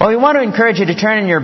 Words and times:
Well, 0.00 0.10
we 0.10 0.16
want 0.16 0.36
to 0.36 0.42
encourage 0.42 0.78
you 0.78 0.86
to 0.86 0.94
turn 0.94 1.18
in 1.18 1.26
your 1.26 1.40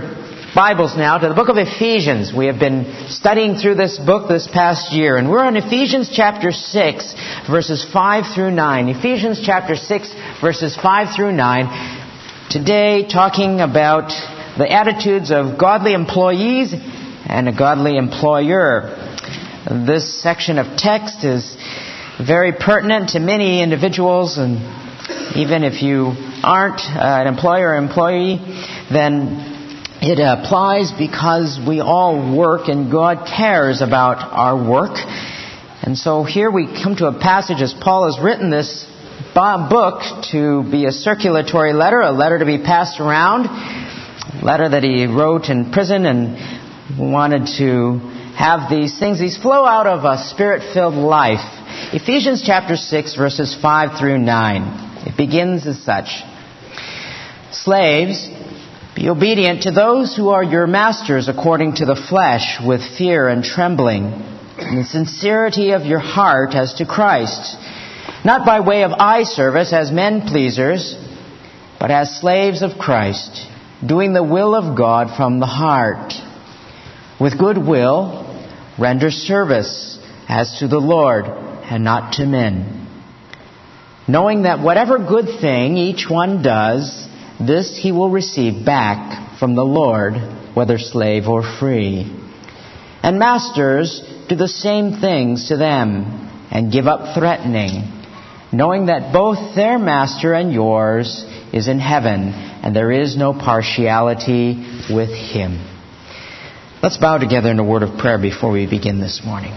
Bibles 0.55 0.97
now 0.97 1.19
to 1.19 1.29
the 1.29 1.35
book 1.35 1.49
of 1.49 1.57
Ephesians. 1.59 2.33
We 2.33 2.47
have 2.47 2.61
been 2.61 3.09
studying 3.09 3.57
through 3.57 3.75
this 3.75 3.99
book 3.99 4.29
this 4.29 4.47
past 4.47 4.93
year, 4.93 5.17
and 5.17 5.29
we're 5.29 5.43
on 5.43 5.57
Ephesians 5.57 6.09
chapter 6.15 6.53
6, 6.53 7.15
verses 7.51 7.85
5 7.93 8.33
through 8.33 8.53
9. 8.53 8.89
Ephesians 8.91 9.43
chapter 9.45 9.75
6, 9.75 10.15
verses 10.41 10.79
5 10.81 11.17
through 11.17 11.33
9. 11.33 12.47
Today, 12.49 13.09
talking 13.09 13.61
about 13.61 14.11
the 14.57 14.71
attitudes 14.71 15.33
of 15.33 15.59
godly 15.59 15.93
employees 15.93 16.73
and 17.27 17.49
a 17.49 17.53
godly 17.53 17.97
employer. 17.97 18.95
This 19.69 20.23
section 20.23 20.61
of 20.61 20.79
text 20.79 21.25
is 21.25 21.57
very 22.25 22.53
pertinent 22.53 23.09
to 23.11 23.19
many 23.19 23.65
individuals, 23.65 24.39
and 24.39 24.59
even 25.35 25.65
if 25.65 25.83
you 25.83 26.15
aren't 26.45 26.81
uh, 26.81 27.23
an 27.23 27.27
employer 27.27 27.71
or 27.71 27.77
employee, 27.77 28.39
then 28.93 29.55
it 30.03 30.21
applies 30.21 30.93
because 30.93 31.59
we 31.67 31.81
all 31.81 32.37
work 32.37 32.69
and 32.69 32.93
God 32.93 33.27
cares 33.27 33.81
about 33.81 34.21
our 34.21 34.57
work. 34.57 34.97
And 35.83 35.97
so 35.97 36.25
here 36.25 36.51
we 36.51 36.67
come 36.67 36.97
to 36.97 37.07
a 37.07 37.19
passage 37.19 37.63
as 37.63 37.73
Paul 37.73 38.13
has 38.13 38.23
written 38.23 38.51
this 38.51 38.87
book 39.35 40.03
to 40.31 40.63
be 40.71 40.87
a 40.87 40.93
circulatory 40.93 41.73
letter, 41.73 42.01
a 42.01 42.13
letter 42.13 42.39
to 42.39 42.45
be 42.45 42.59
passed 42.59 43.01
around, 43.01 43.47
a 43.47 44.45
letter 44.45 44.69
that 44.69 44.83
he 44.83 45.07
wrote 45.07 45.49
in 45.49 45.73
prison 45.73 46.07
and 46.07 46.37
wanted 46.99 47.49
to 47.59 47.99
have 48.37 48.69
these 48.69 48.99
things, 48.99 49.19
these 49.19 49.39
flow 49.39 49.65
out 49.65 49.87
of 49.87 50.05
a 50.05 50.23
spirit-filled 50.29 50.95
life. 50.95 51.41
Ephesians 51.93 52.43
chapter 52.45 52.77
6 52.77 53.17
verses 53.17 53.57
5 53.61 53.99
through 53.99 54.19
9. 54.19 55.07
It 55.07 55.17
begins 55.17 55.67
as 55.67 55.83
such. 55.83 56.09
Slaves, 57.55 58.29
be 58.97 59.09
obedient 59.09 59.63
to 59.63 59.71
those 59.71 60.17
who 60.17 60.31
are 60.31 60.43
your 60.43 60.67
masters 60.67 61.29
according 61.29 61.77
to 61.77 61.85
the 61.85 61.95
flesh 61.95 62.59
with 62.61 62.81
fear 62.99 63.29
and 63.29 63.45
trembling, 63.45 64.07
in 64.59 64.77
the 64.77 64.85
sincerity 64.85 65.71
of 65.71 65.83
your 65.87 66.01
heart 66.01 66.55
as 66.55 66.75
to 66.75 66.87
Christ, 66.87 67.57
not 68.25 68.45
by 68.45 68.61
way 68.61 68.83
of 68.83 68.93
eye 68.93 69.23
service 69.23 69.73
as 69.73 69.93
men 69.93 70.23
pleasers, 70.23 70.97
but 71.79 71.91
as 71.91 72.21
slaves 72.21 72.63
of 72.63 72.79
Christ, 72.79 73.47
doing 73.85 74.13
the 74.13 74.23
will 74.23 74.55
of 74.55 74.77
God 74.77 75.17
from 75.17 75.39
the 75.39 75.47
heart. 75.47 76.13
With 77.21 77.39
good 77.39 77.59
will, 77.59 78.23
render 78.79 79.11
service 79.11 79.99
as 80.29 80.59
to 80.59 80.67
the 80.67 80.81
Lord 80.81 81.27
and 81.27 81.85
not 81.85 82.15
to 82.15 82.27
men, 82.27 82.89
knowing 84.09 84.43
that 84.43 84.61
whatever 84.61 84.99
good 84.99 85.41
thing 85.41 85.77
each 85.77 86.11
one 86.11 86.43
does, 86.43 87.09
this 87.41 87.77
he 87.77 87.93
will 87.93 88.11
receive 88.11 88.65
back 88.65 89.39
from 89.39 89.55
the 89.55 89.65
Lord, 89.65 90.15
whether 90.55 90.79
slave 90.79 91.27
or 91.27 91.43
free. 91.43 92.11
And 93.03 93.19
masters, 93.19 94.01
do 94.29 94.37
the 94.37 94.49
same 94.49 95.01
things 95.01 95.49
to 95.49 95.57
them, 95.57 96.31
and 96.51 96.73
give 96.73 96.87
up 96.87 97.15
threatening, 97.19 97.83
knowing 98.53 98.87
that 98.87 99.13
both 99.13 99.57
their 99.57 99.79
master 99.79 100.33
and 100.33 100.53
yours 100.53 101.25
is 101.53 101.69
in 101.69 101.81
heaven, 101.81 102.33
and 102.33 102.75
there 102.75 102.91
is 102.91 103.17
no 103.17 103.33
partiality 103.33 104.87
with 104.91 105.11
him. 105.11 105.59
Let's 106.83 106.97
bow 106.99 107.19
together 107.19 107.51
in 107.51 107.59
a 107.59 107.65
word 107.65 107.83
of 107.83 107.99
prayer 107.99 108.19
before 108.19 108.53
we 108.53 108.67
begin 108.67 109.01
this 109.01 109.23
morning. 109.25 109.53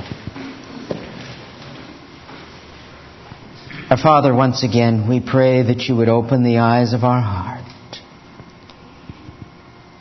Our 3.90 3.98
Father, 3.98 4.34
once 4.34 4.64
again, 4.64 5.08
we 5.08 5.22
pray 5.22 5.64
that 5.64 5.84
you 5.84 5.96
would 5.96 6.10
open 6.10 6.44
the 6.44 6.58
eyes 6.58 6.94
of 6.94 7.04
our 7.04 7.22
heart 7.22 7.57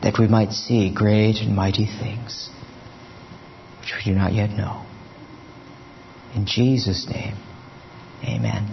that 0.06 0.20
we 0.20 0.28
might 0.28 0.52
see 0.52 0.88
great 0.88 1.38
and 1.38 1.56
mighty 1.56 1.84
things 1.84 2.48
which 3.80 3.92
we 3.96 4.12
do 4.12 4.16
not 4.16 4.32
yet 4.32 4.50
know. 4.50 4.86
In 6.32 6.46
Jesus' 6.46 7.08
name, 7.08 7.34
amen. 8.22 8.72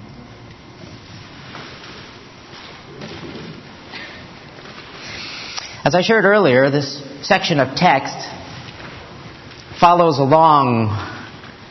As 5.83 5.95
I 5.95 6.03
shared 6.03 6.25
earlier, 6.25 6.69
this 6.69 7.01
section 7.23 7.59
of 7.59 7.75
text 7.75 8.15
follows 9.79 10.19
along 10.19 10.89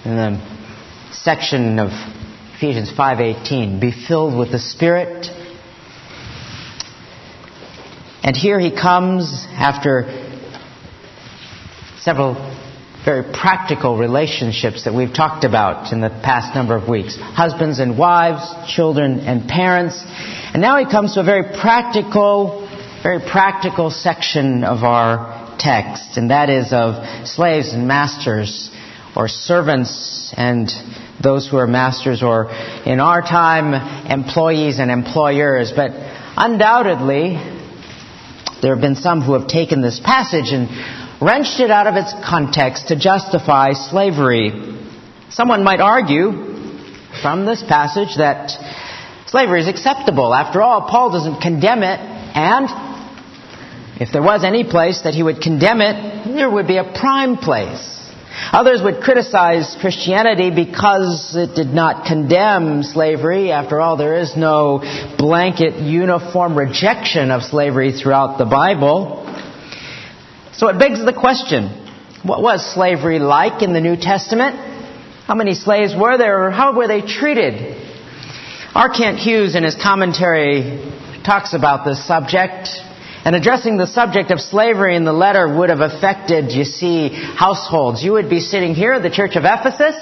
in 0.04 0.16
the 0.16 1.12
section 1.12 1.78
of 1.78 1.90
Ephesians 2.56 2.90
5:18, 2.90 3.78
be 3.78 3.92
filled 3.92 4.36
with 4.36 4.50
the 4.50 4.58
Spirit 4.58 5.28
and 8.24 8.36
here 8.36 8.60
he 8.60 8.70
comes 8.70 9.46
after 9.50 10.06
several 11.98 12.34
very 13.04 13.24
practical 13.32 13.98
relationships 13.98 14.84
that 14.84 14.94
we've 14.94 15.12
talked 15.12 15.44
about 15.44 15.92
in 15.92 16.00
the 16.00 16.08
past 16.08 16.54
number 16.54 16.76
of 16.76 16.88
weeks. 16.88 17.16
Husbands 17.18 17.80
and 17.80 17.98
wives, 17.98 18.48
children 18.72 19.20
and 19.20 19.48
parents. 19.48 20.00
And 20.54 20.62
now 20.62 20.78
he 20.78 20.84
comes 20.84 21.14
to 21.14 21.20
a 21.20 21.24
very 21.24 21.42
practical, 21.42 22.68
very 23.02 23.18
practical 23.18 23.90
section 23.90 24.62
of 24.62 24.84
our 24.84 25.56
text, 25.58 26.16
and 26.16 26.30
that 26.30 26.48
is 26.48 26.72
of 26.72 27.26
slaves 27.26 27.72
and 27.72 27.88
masters, 27.88 28.70
or 29.16 29.26
servants 29.28 30.32
and 30.36 30.70
those 31.22 31.48
who 31.48 31.56
are 31.56 31.66
masters, 31.66 32.22
or 32.22 32.50
in 32.86 33.00
our 33.00 33.20
time, 33.20 33.74
employees 34.08 34.78
and 34.78 34.90
employers. 34.90 35.72
But 35.74 35.90
undoubtedly, 36.36 37.36
there 38.62 38.72
have 38.74 38.80
been 38.80 38.94
some 38.94 39.20
who 39.20 39.32
have 39.32 39.48
taken 39.48 39.82
this 39.82 39.98
passage 39.98 40.52
and 40.52 40.68
wrenched 41.20 41.58
it 41.58 41.70
out 41.70 41.88
of 41.88 41.96
its 41.96 42.14
context 42.24 42.88
to 42.88 42.96
justify 42.96 43.72
slavery. 43.72 44.52
Someone 45.30 45.64
might 45.64 45.80
argue 45.80 46.30
from 47.20 47.44
this 47.44 47.62
passage 47.62 48.16
that 48.18 48.52
slavery 49.26 49.60
is 49.60 49.68
acceptable. 49.68 50.32
After 50.32 50.62
all, 50.62 50.88
Paul 50.88 51.10
doesn't 51.10 51.40
condemn 51.40 51.82
it, 51.82 51.98
and 52.00 52.68
if 54.00 54.12
there 54.12 54.22
was 54.22 54.44
any 54.44 54.62
place 54.62 55.02
that 55.02 55.14
he 55.14 55.24
would 55.24 55.40
condemn 55.40 55.80
it, 55.80 56.24
there 56.32 56.48
would 56.48 56.68
be 56.68 56.76
a 56.76 56.84
prime 56.84 57.36
place. 57.36 58.01
Others 58.50 58.82
would 58.82 59.02
criticize 59.02 59.76
Christianity 59.80 60.50
because 60.50 61.36
it 61.36 61.54
did 61.54 61.68
not 61.68 62.06
condemn 62.06 62.82
slavery. 62.82 63.52
After 63.52 63.80
all, 63.80 63.96
there 63.96 64.18
is 64.18 64.36
no 64.36 64.80
blanket, 65.16 65.74
uniform 65.74 66.58
rejection 66.58 67.30
of 67.30 67.42
slavery 67.42 67.92
throughout 67.92 68.38
the 68.38 68.44
Bible. 68.44 69.24
So 70.54 70.68
it 70.68 70.78
begs 70.78 71.04
the 71.04 71.12
question, 71.12 71.68
what 72.24 72.42
was 72.42 72.74
slavery 72.74 73.18
like 73.18 73.62
in 73.62 73.72
the 73.72 73.80
New 73.80 73.96
Testament? 73.96 74.56
How 75.26 75.34
many 75.34 75.54
slaves 75.54 75.94
were 75.98 76.18
there, 76.18 76.46
or 76.46 76.50
how 76.50 76.76
were 76.76 76.88
they 76.88 77.00
treated? 77.00 77.78
R. 78.74 78.88
Kent 78.88 79.18
Hughes, 79.18 79.54
in 79.54 79.64
his 79.64 79.76
commentary, 79.76 80.78
talks 81.24 81.54
about 81.54 81.84
this 81.84 82.04
subject. 82.06 82.68
And 83.24 83.36
addressing 83.36 83.76
the 83.76 83.86
subject 83.86 84.32
of 84.32 84.40
slavery 84.40 84.96
in 84.96 85.04
the 85.04 85.12
letter 85.12 85.46
would 85.46 85.70
have 85.70 85.80
affected, 85.80 86.50
you 86.50 86.64
see, 86.64 87.08
households. 87.08 88.02
You 88.02 88.14
would 88.14 88.28
be 88.28 88.40
sitting 88.40 88.74
here 88.74 88.94
at 88.94 89.02
the 89.02 89.10
church 89.10 89.36
of 89.36 89.44
Ephesus, 89.44 89.94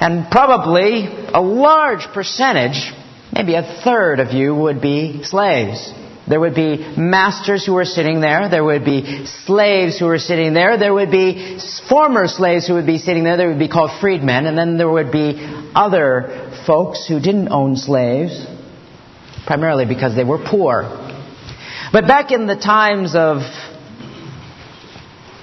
and 0.00 0.30
probably 0.30 1.06
a 1.32 1.40
large 1.40 2.04
percentage, 2.12 2.92
maybe 3.32 3.54
a 3.54 3.80
third 3.82 4.20
of 4.20 4.32
you 4.32 4.54
would 4.54 4.82
be 4.82 5.22
slaves. 5.22 5.92
There 6.28 6.38
would 6.38 6.54
be 6.54 6.76
masters 6.98 7.64
who 7.64 7.72
were 7.72 7.86
sitting 7.86 8.20
there. 8.20 8.50
There 8.50 8.62
would 8.62 8.84
be 8.84 9.24
slaves 9.24 9.98
who 9.98 10.04
were 10.04 10.18
sitting 10.18 10.52
there. 10.52 10.76
There 10.76 10.92
would 10.92 11.10
be 11.10 11.58
former 11.88 12.26
slaves 12.26 12.66
who 12.66 12.74
would 12.74 12.86
be 12.86 12.98
sitting 12.98 13.24
there. 13.24 13.38
They 13.38 13.46
would 13.46 13.58
be 13.58 13.68
called 13.68 13.98
freedmen. 13.98 14.44
And 14.44 14.58
then 14.58 14.76
there 14.76 14.90
would 14.90 15.10
be 15.10 15.36
other 15.74 16.52
folks 16.66 17.06
who 17.08 17.18
didn't 17.18 17.48
own 17.48 17.76
slaves, 17.76 18.44
primarily 19.46 19.86
because 19.86 20.14
they 20.14 20.24
were 20.24 20.38
poor. 20.38 21.07
But 21.90 22.06
back 22.06 22.32
in 22.32 22.46
the 22.46 22.56
times 22.56 23.14
of 23.14 23.38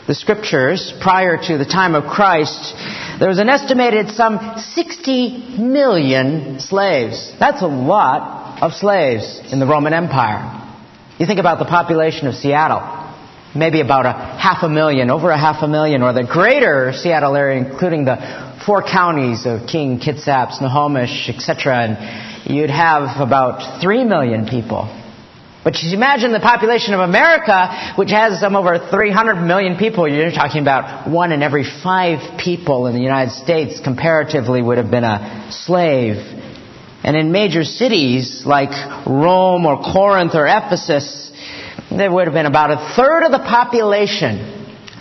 the 0.05 0.13
scriptures, 0.13 0.93
prior 1.01 1.37
to 1.37 1.57
the 1.57 1.65
time 1.65 1.95
of 1.95 2.03
Christ, 2.03 2.75
there 3.17 3.27
was 3.27 3.39
an 3.39 3.49
estimated 3.49 4.11
some 4.11 4.59
60 4.59 5.57
million 5.57 6.59
slaves. 6.59 7.33
That's 7.39 7.63
a 7.63 7.67
lot 7.67 8.61
of 8.61 8.73
slaves 8.73 9.41
in 9.51 9.59
the 9.59 9.65
Roman 9.65 9.93
Empire. 9.93 10.61
You 11.17 11.25
think 11.25 11.39
about 11.39 11.57
the 11.57 11.65
population 11.65 12.27
of 12.27 12.35
Seattle, 12.35 13.15
maybe 13.55 13.81
about 13.81 14.05
a 14.05 14.11
half 14.11 14.61
a 14.61 14.69
million, 14.69 15.09
over 15.09 15.31
a 15.31 15.39
half 15.39 15.63
a 15.63 15.67
million, 15.67 16.03
or 16.03 16.13
the 16.13 16.25
greater 16.25 16.93
Seattle 16.93 17.35
area, 17.35 17.57
including 17.57 18.05
the 18.05 18.61
four 18.67 18.83
counties 18.83 19.47
of 19.47 19.67
King, 19.67 19.99
Kitsap, 19.99 20.51
Snohomish, 20.51 21.27
etc., 21.27 21.75
and 21.75 22.55
you'd 22.55 22.69
have 22.69 23.19
about 23.19 23.81
three 23.81 24.03
million 24.03 24.45
people 24.45 25.01
but 25.65 25.81
you 25.81 25.97
imagine 25.97 26.31
the 26.31 26.39
population 26.39 26.93
of 26.93 26.99
America, 26.99 27.93
which 27.95 28.11
has 28.11 28.39
some 28.39 28.55
over 28.55 28.77
300 28.77 29.41
million 29.41 29.77
people, 29.77 30.07
you're 30.07 30.29
talking 30.29 30.61
about 30.61 31.09
one 31.09 31.31
in 31.31 31.41
every 31.41 31.63
five 31.63 32.37
people 32.37 32.85
in 32.85 32.93
the 32.93 33.01
United 33.01 33.31
States 33.31 33.79
comparatively 33.79 34.61
would 34.61 34.77
have 34.77 34.91
been 34.91 35.03
a 35.03 35.47
slave. 35.49 36.17
And 37.03 37.17
in 37.17 37.31
major 37.31 37.63
cities 37.63 38.43
like 38.45 38.69
Rome 39.07 39.65
or 39.65 39.81
Corinth 39.81 40.35
or 40.35 40.45
Ephesus, 40.45 41.31
there 41.89 42.13
would 42.13 42.27
have 42.27 42.35
been 42.35 42.45
about 42.45 42.69
a 42.69 42.93
third 42.95 43.25
of 43.25 43.31
the 43.31 43.39
population, 43.39 44.37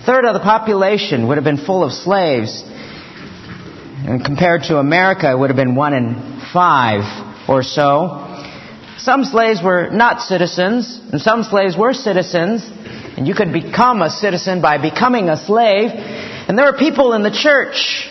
a 0.01 0.07
third 0.07 0.25
of 0.25 0.33
the 0.33 0.41
population 0.41 1.29
would 1.29 1.37
have 1.37 1.45
been 1.45 1.59
full 1.59 1.85
of 1.85 1.93
slaves. 1.93 2.63
And 4.07 4.25
compared 4.25 4.63
to 4.65 4.79
America, 4.79 5.31
it 5.31 5.39
would 5.39 5.51
have 5.51 5.57
been 5.59 5.75
one 5.75 5.93
in 5.93 6.41
five 6.55 7.05
or 7.51 7.63
so. 7.63 8.34
Some 8.99 9.25
slaves 9.25 9.63
were 9.63 9.91
not 9.91 10.21
citizens, 10.23 11.01
and 11.13 11.21
some 11.21 11.43
slaves 11.43 11.77
were 11.77 11.93
citizens, 11.93 12.63
and 13.17 13.27
you 13.27 13.35
could 13.35 13.53
become 13.53 14.03
a 14.03 14.11
citizen 14.11 14.61
by 14.61 14.79
becoming 14.79 15.29
a 15.29 15.37
slave. 15.37 15.91
And 15.93 16.59
there 16.59 16.71
were 16.71 16.79
people 16.79 17.13
in 17.13 17.23
the 17.23 17.31
church 17.31 18.09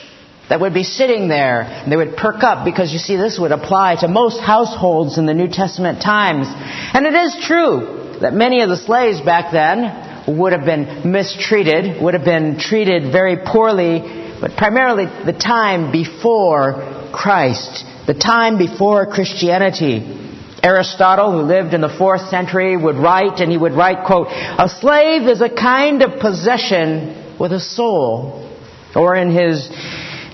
that 0.50 0.60
would 0.60 0.74
be 0.74 0.84
sitting 0.84 1.28
there 1.28 1.62
and 1.62 1.92
they 1.92 1.96
would 1.96 2.18
perk 2.18 2.44
up 2.44 2.66
because 2.66 2.92
you 2.92 3.00
see 3.00 3.16
this 3.16 3.40
would 3.40 3.52
apply 3.52 3.96
to 4.02 4.08
most 4.08 4.40
households 4.40 5.18
in 5.18 5.26
the 5.26 5.34
New 5.34 5.48
Testament 5.48 6.02
times. 6.02 6.48
And 6.50 7.06
it 7.06 7.14
is 7.14 7.46
true 7.46 8.18
that 8.22 8.34
many 8.34 8.62
of 8.62 8.70
the 8.70 8.78
slaves 8.78 9.22
back 9.22 9.52
then 9.52 10.38
would 10.38 10.54
have 10.54 10.66
been 10.66 11.12
mistreated, 11.12 12.02
would 12.02 12.14
have 12.14 12.26
been 12.26 12.60
treated 12.60 13.12
very 13.12 13.38
poorly, 13.46 14.00
but 14.40 14.56
primarily 14.58 15.06
the 15.06 15.34
time 15.34 15.92
before 15.92 17.10
Christ, 17.14 17.86
the 18.08 18.14
time 18.14 18.58
before 18.58 19.06
Christianity. 19.06 20.23
Aristotle, 20.64 21.34
who 21.34 21.42
lived 21.42 21.74
in 21.74 21.82
the 21.82 21.94
fourth 21.98 22.30
century, 22.30 22.78
would 22.78 22.96
write, 22.96 23.42
and 23.42 23.52
he 23.52 23.58
would 23.58 23.74
write, 23.74 24.06
quote, 24.06 24.28
A 24.30 24.70
slave 24.70 25.24
is 25.24 25.42
a 25.42 25.50
kind 25.50 26.02
of 26.02 26.22
possession 26.22 27.38
with 27.38 27.52
a 27.52 27.60
soul. 27.60 28.50
Or 28.96 29.14
in 29.18 29.30
his 29.30 29.70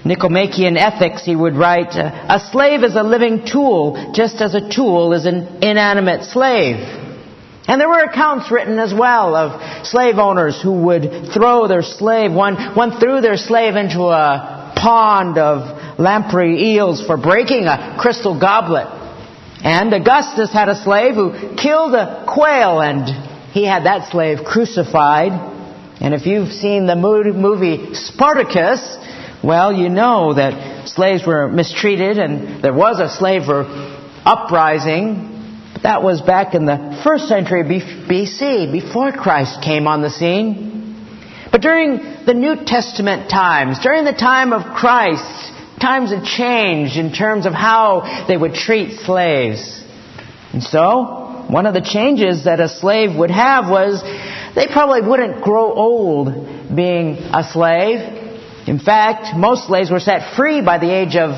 Nicomachean 0.05 0.77
Ethics, 0.77 1.25
he 1.25 1.35
would 1.35 1.55
write, 1.55 1.95
A 1.95 2.39
slave 2.51 2.83
is 2.83 2.95
a 2.95 3.01
living 3.01 3.43
tool, 3.43 4.13
just 4.13 4.39
as 4.39 4.53
a 4.53 4.69
tool 4.69 5.13
is 5.13 5.25
an 5.25 5.63
inanimate 5.63 6.25
slave. 6.25 6.75
And 7.67 7.81
there 7.81 7.89
were 7.89 8.03
accounts 8.03 8.51
written 8.51 8.77
as 8.77 8.93
well 8.93 9.35
of 9.35 9.85
slave 9.87 10.19
owners 10.19 10.61
who 10.61 10.83
would 10.83 11.31
throw 11.33 11.67
their 11.67 11.81
slave, 11.81 12.31
one, 12.31 12.75
one 12.75 12.99
threw 12.99 13.21
their 13.21 13.37
slave 13.37 13.75
into 13.75 14.01
a 14.01 14.73
pond 14.75 15.39
of 15.39 15.99
lamprey 15.99 16.75
eels 16.75 17.03
for 17.05 17.17
breaking 17.17 17.65
a 17.65 17.97
crystal 17.99 18.39
goblet. 18.39 18.98
And 19.63 19.93
Augustus 19.93 20.53
had 20.53 20.69
a 20.69 20.75
slave 20.75 21.15
who 21.15 21.55
killed 21.55 21.93
a 21.93 22.25
quail 22.27 22.81
and 22.81 23.07
he 23.51 23.65
had 23.65 23.85
that 23.85 24.09
slave 24.11 24.45
crucified. 24.45 25.31
And 26.01 26.13
if 26.13 26.25
you've 26.25 26.53
seen 26.53 26.85
the 26.85 26.95
movie 26.95 27.93
Spartacus, 27.93 28.97
well, 29.43 29.73
you 29.73 29.89
know 29.89 30.33
that 30.33 30.87
slaves 30.87 31.25
were 31.25 31.49
mistreated 31.49 32.17
and 32.17 32.63
there 32.63 32.73
was 32.73 32.99
a 32.99 33.09
slave 33.09 33.49
uprising. 34.25 35.35
But 35.73 35.83
that 35.83 36.03
was 36.03 36.21
back 36.21 36.55
in 36.55 36.65
the 36.65 37.01
first 37.03 37.27
century 37.27 37.63
BC, 37.63 38.71
before 38.71 39.11
Christ 39.11 39.61
came 39.61 39.87
on 39.87 40.01
the 40.01 40.09
scene. 40.09 40.67
But 41.51 41.61
during 41.61 42.25
the 42.25 42.33
New 42.33 42.63
Testament 42.65 43.29
times, 43.29 43.79
during 43.79 44.05
the 44.05 44.13
time 44.13 44.53
of 44.53 44.75
Christ, 44.75 45.38
times 45.79 46.11
had 46.11 46.23
changed 46.23 46.97
in 46.97 47.11
terms 47.13 47.45
of 47.45 47.53
how 47.53 48.25
they 48.27 48.37
would 48.37 48.53
treat 48.53 48.99
slaves. 48.99 49.83
And 50.53 50.63
so, 50.63 51.45
one 51.49 51.65
of 51.65 51.73
the 51.73 51.81
changes 51.81 52.45
that 52.45 52.59
a 52.59 52.69
slave 52.69 53.15
would 53.15 53.31
have 53.31 53.69
was 53.69 54.01
they 54.55 54.67
probably 54.67 55.01
wouldn't 55.01 55.43
grow 55.43 55.73
old 55.73 56.75
being 56.75 57.17
a 57.17 57.43
slave. 57.43 57.99
In 58.67 58.79
fact, 58.79 59.35
most 59.35 59.67
slaves 59.67 59.89
were 59.89 59.99
set 59.99 60.35
free 60.35 60.61
by 60.61 60.77
the 60.77 60.93
age 60.93 61.15
of 61.15 61.35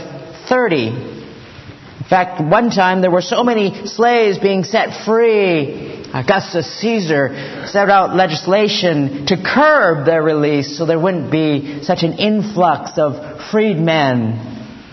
30. 0.50 0.88
In 0.88 2.06
fact, 2.10 2.42
one 2.42 2.70
time 2.72 3.02
there 3.02 3.12
were 3.12 3.22
so 3.22 3.44
many 3.44 3.86
slaves 3.86 4.38
being 4.38 4.64
set 4.66 5.06
free, 5.06 5.91
Augustus 6.14 6.80
Caesar 6.82 7.66
set 7.68 7.90
out 7.90 8.16
legislation 8.16 9.26
to 9.28 9.38
curb 9.38 10.06
their 10.06 10.22
release 10.22 10.78
so 10.78 10.86
there 10.86 11.00
wouldn't 11.00 11.32
be 11.32 11.84
such 11.84 12.04
an 12.04 12.14
influx 12.14 12.92
of 12.98 13.50
freedmen 13.52 14.52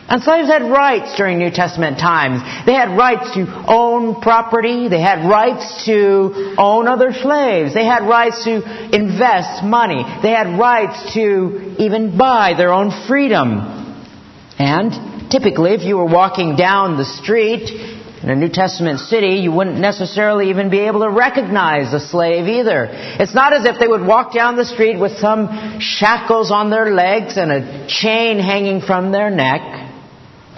and 0.08 0.22
slaves 0.22 0.48
had 0.48 0.62
rights 0.62 1.16
during 1.18 1.38
New 1.38 1.50
Testament 1.50 1.98
times. 1.98 2.40
They 2.64 2.72
had 2.72 2.96
rights 2.96 3.34
to 3.34 3.44
own 3.68 4.22
property. 4.22 4.88
They 4.88 5.02
had 5.02 5.28
rights 5.28 5.84
to 5.84 6.54
own 6.56 6.88
other 6.88 7.12
slaves. 7.12 7.74
They 7.74 7.84
had 7.84 8.08
rights 8.08 8.42
to 8.44 8.96
invest 8.96 9.62
money. 9.62 10.02
They 10.22 10.30
had 10.30 10.58
rights 10.58 11.12
to 11.12 11.76
even 11.78 12.16
buy 12.16 12.54
their 12.56 12.72
own 12.72 12.90
freedom. 13.06 13.60
And 14.58 15.30
typically, 15.30 15.72
if 15.72 15.82
you 15.82 15.98
were 15.98 16.06
walking 16.06 16.56
down 16.56 16.96
the 16.96 17.04
street 17.04 17.68
in 18.22 18.30
a 18.30 18.36
New 18.36 18.48
Testament 18.48 18.98
city, 18.98 19.36
you 19.36 19.52
wouldn't 19.52 19.78
necessarily 19.78 20.50
even 20.50 20.70
be 20.70 20.80
able 20.80 21.00
to 21.00 21.10
recognize 21.10 21.92
a 21.94 22.00
slave 22.00 22.48
either. 22.48 22.88
It's 22.90 23.34
not 23.34 23.52
as 23.52 23.64
if 23.64 23.78
they 23.78 23.86
would 23.86 24.04
walk 24.04 24.34
down 24.34 24.56
the 24.56 24.64
street 24.64 24.98
with 24.98 25.18
some 25.18 25.78
shackles 25.80 26.50
on 26.50 26.70
their 26.70 26.92
legs 26.92 27.36
and 27.36 27.52
a 27.52 27.86
chain 27.86 28.40
hanging 28.40 28.80
from 28.80 29.12
their 29.12 29.30
neck. 29.30 29.60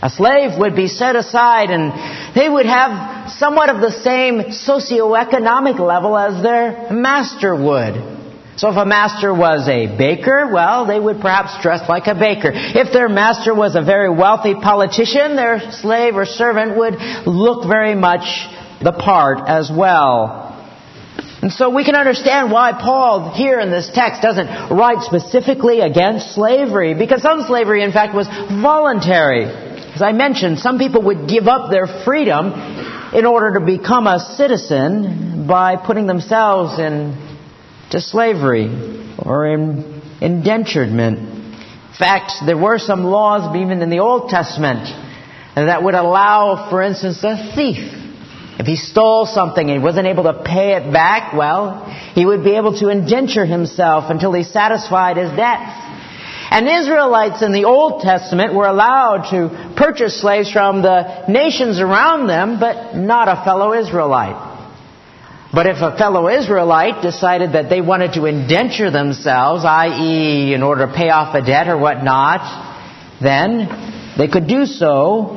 A 0.03 0.09
slave 0.09 0.59
would 0.59 0.75
be 0.75 0.89
set 0.89 1.17
aside 1.17 1.71
and 1.71 2.35
they 2.35 2.49
would 2.49 2.65
have 2.65 3.31
somewhat 3.33 3.69
of 3.69 3.83
the 3.83 3.93
same 3.93 4.41
socioeconomic 4.45 5.79
level 5.79 6.17
as 6.17 6.43
their 6.43 6.91
master 6.91 7.55
would. 7.55 8.20
So 8.57 8.69
if 8.69 8.77
a 8.77 8.85
master 8.85 9.33
was 9.33 9.67
a 9.69 9.87
baker, 9.97 10.51
well, 10.53 10.85
they 10.87 11.01
would 11.01 11.21
perhaps 11.21 11.63
dress 11.63 11.89
like 11.89 12.07
a 12.09 12.15
baker. 12.15 12.51
If 12.53 12.93
their 12.93 13.09
master 13.09 13.55
was 13.55 13.75
a 13.75 13.83
very 13.83 14.11
wealthy 14.11 14.55
politician, 14.55 15.37
their 15.37 15.73
slave 15.73 16.15
or 16.17 16.27
servant 16.27 16.77
would 16.77 16.95
look 17.27 17.67
very 17.67 17.95
much 17.95 18.27
the 18.83 18.93
part 18.93 19.49
as 19.49 19.71
well. 19.75 20.49
And 21.43 21.51
so 21.51 21.71
we 21.71 21.85
can 21.85 21.95
understand 21.95 22.53
why 22.53 22.73
Paul 22.73 23.33
here 23.33 23.61
in 23.61 23.71
this 23.71 23.91
text 23.95 24.21
doesn't 24.21 24.77
write 24.77 25.01
specifically 25.03 25.81
against 25.81 26.35
slavery, 26.35 26.93
because 26.93 27.23
some 27.23 27.45
slavery 27.47 27.83
in 27.83 27.93
fact 27.93 28.15
was 28.15 28.29
voluntary. 28.29 29.45
As 29.45 30.03
I 30.03 30.13
mentioned, 30.13 30.59
some 30.59 30.79
people 30.79 31.03
would 31.05 31.29
give 31.29 31.49
up 31.49 31.71
their 31.71 31.87
freedom 32.05 32.53
in 33.15 33.25
order 33.25 33.59
to 33.59 33.65
become 33.65 34.07
a 34.07 34.21
citizen 34.37 35.47
by 35.47 35.77
putting 35.77 36.07
themselves 36.07 36.79
into 37.91 38.01
slavery 38.01 38.69
or 39.19 39.49
in 39.49 40.01
indenturement. 40.21 41.19
In 41.19 41.97
fact, 41.99 42.33
there 42.47 42.57
were 42.57 42.79
some 42.79 43.03
laws 43.03 43.57
even 43.57 43.83
in 43.83 43.91
the 43.91 43.99
Old 43.99 44.31
Testament 44.31 44.89
that 45.57 45.83
would 45.83 45.95
allow, 45.95 46.71
for 46.71 46.83
instance, 46.83 47.23
a 47.25 47.53
thief 47.57 47.97
if 48.61 48.67
he 48.67 48.77
stole 48.77 49.25
something 49.25 49.71
and 49.71 49.79
he 49.81 49.83
wasn't 49.83 50.07
able 50.07 50.25
to 50.25 50.43
pay 50.45 50.75
it 50.75 50.93
back, 50.93 51.33
well, 51.33 51.87
he 52.15 52.27
would 52.27 52.45
be 52.45 52.57
able 52.57 52.79
to 52.81 52.91
indenture 52.91 53.47
himself 53.47 54.11
until 54.11 54.35
he 54.35 54.43
satisfied 54.43 55.17
his 55.17 55.31
debts. 55.31 55.73
And 56.51 56.69
Israelites 56.69 57.41
in 57.41 57.53
the 57.53 57.65
Old 57.65 58.03
Testament 58.03 58.53
were 58.53 58.67
allowed 58.67 59.31
to 59.31 59.73
purchase 59.77 60.21
slaves 60.21 60.53
from 60.53 60.83
the 60.83 61.27
nations 61.27 61.81
around 61.81 62.27
them, 62.27 62.61
but 62.61 62.95
not 62.95 63.29
a 63.29 63.43
fellow 63.47 63.73
Israelite. 63.73 64.50
But 65.53 65.67
if 65.67 65.79
a 65.79 65.97
fellow 65.97 66.29
Israelite 66.29 67.03
decided 67.03 67.53
that 67.53 67.69
they 67.69 67.81
wanted 67.81 68.13
to 68.13 68.27
indenture 68.27 68.91
themselves, 68.91 69.65
i.e., 69.65 70.55
in 70.55 70.63
order 70.63 70.87
to 70.87 70.93
pay 70.93 71.11
off 71.11 71.35
a 71.35 71.43
debt 71.45 71.67
or 71.67 71.77
whatnot, 71.77 73.21
then 73.21 74.15
they 74.17 74.29
could 74.29 74.47
do 74.47 74.65
so. 74.65 75.37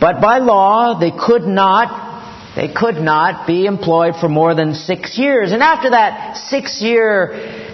But 0.00 0.20
by 0.20 0.38
law, 0.38 0.98
they 0.98 1.12
could 1.12 1.44
not 1.44 2.10
they 2.54 2.68
could 2.68 2.96
not 2.96 3.46
be 3.46 3.64
employed 3.64 4.16
for 4.20 4.28
more 4.28 4.54
than 4.54 4.74
six 4.74 5.16
years. 5.16 5.52
And 5.52 5.62
after 5.62 5.90
that 5.90 6.36
six 6.36 6.82
year 6.82 7.72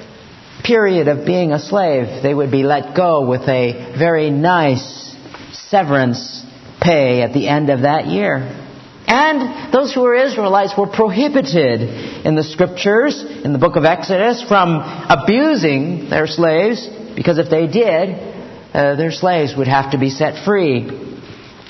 period 0.62 1.08
of 1.08 1.26
being 1.26 1.52
a 1.52 1.58
slave, 1.58 2.22
they 2.22 2.32
would 2.32 2.50
be 2.50 2.62
let 2.62 2.94
go 2.94 3.26
with 3.26 3.48
a 3.48 3.96
very 3.98 4.30
nice 4.30 5.16
severance 5.52 6.44
pay 6.80 7.22
at 7.22 7.32
the 7.32 7.48
end 7.48 7.70
of 7.70 7.80
that 7.80 8.06
year. 8.06 8.67
And 9.08 9.72
those 9.72 9.94
who 9.94 10.02
were 10.02 10.14
Israelites 10.14 10.74
were 10.76 10.86
prohibited 10.86 11.80
in 12.26 12.34
the 12.34 12.44
scriptures, 12.44 13.24
in 13.24 13.54
the 13.54 13.58
book 13.58 13.76
of 13.76 13.86
Exodus, 13.86 14.44
from 14.46 14.82
abusing 14.82 16.10
their 16.10 16.26
slaves, 16.26 16.86
because 17.16 17.38
if 17.38 17.48
they 17.48 17.66
did, 17.66 18.10
uh, 18.74 18.96
their 18.96 19.10
slaves 19.10 19.56
would 19.56 19.66
have 19.66 19.92
to 19.92 19.98
be 19.98 20.10
set 20.10 20.44
free. 20.44 20.86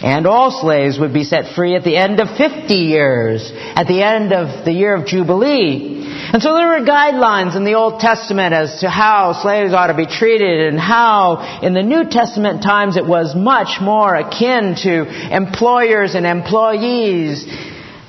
And 0.03 0.27
all 0.27 0.51
slaves 0.51 0.99
would 0.99 1.13
be 1.13 1.23
set 1.23 1.55
free 1.55 1.77
at 1.77 1.85
the 1.85 1.97
end 1.97 2.19
of 2.19 2.37
50 2.37 2.75
years, 2.75 3.51
at 3.55 3.87
the 3.87 4.03
end 4.03 4.33
of 4.33 4.65
the 4.65 4.73
year 4.73 4.97
of 4.97 5.07
Jubilee. 5.07 6.18
And 6.31 6.43
so 6.43 6.53
there 6.53 6.67
were 6.67 6.85
guidelines 6.85 7.57
in 7.57 7.65
the 7.65 7.75
Old 7.75 8.01
Testament 8.01 8.53
as 8.53 8.81
to 8.81 8.91
how 8.91 9.33
slaves 9.33 9.73
ought 9.73 9.87
to 9.87 9.95
be 9.95 10.05
treated 10.05 10.69
and 10.69 10.79
how 10.79 11.61
in 11.63 11.73
the 11.73 11.83
New 11.83 12.05
Testament 12.05 12.63
times 12.63 12.99
it 12.99 13.07
was 13.07 13.35
much 13.35 13.81
more 13.81 14.15
akin 14.15 14.75
to 14.83 15.35
employers 15.35 16.15
and 16.15 16.27
employees. 16.27 17.47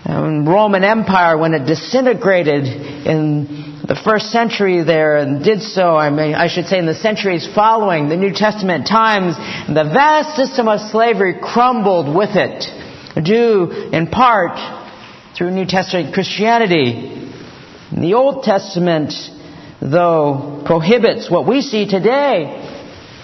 Um, 0.03 0.47
Roman 0.47 0.83
Empire, 0.83 1.37
when 1.37 1.53
it 1.53 1.65
disintegrated 1.65 2.65
in 2.65 3.79
the 3.87 3.95
first 3.95 4.31
century 4.31 4.83
there 4.83 5.17
and 5.17 5.41
did 5.41 5.61
so, 5.61 5.95
I 5.95 6.09
mean, 6.09 6.35
I 6.35 6.47
should 6.47 6.65
say 6.65 6.77
in 6.77 6.85
the 6.85 6.95
centuries 6.95 7.47
following 7.55 8.09
the 8.09 8.17
New 8.17 8.33
Testament 8.33 8.85
times, 8.85 9.35
the 9.67 9.89
vast 9.93 10.35
system 10.35 10.67
of 10.67 10.81
slavery 10.91 11.35
crumbled 11.41 12.13
with 12.13 12.31
it, 12.33 12.67
due 13.23 13.71
in 13.93 14.07
part 14.07 14.59
through 15.37 15.51
New 15.51 15.65
Testament 15.65 16.13
Christianity. 16.13 17.18
The 17.91 18.13
Old 18.13 18.43
Testament, 18.43 19.13
though, 19.81 20.61
prohibits 20.63 21.29
what 21.29 21.47
we 21.47 21.61
see 21.61 21.87
today 21.87 22.77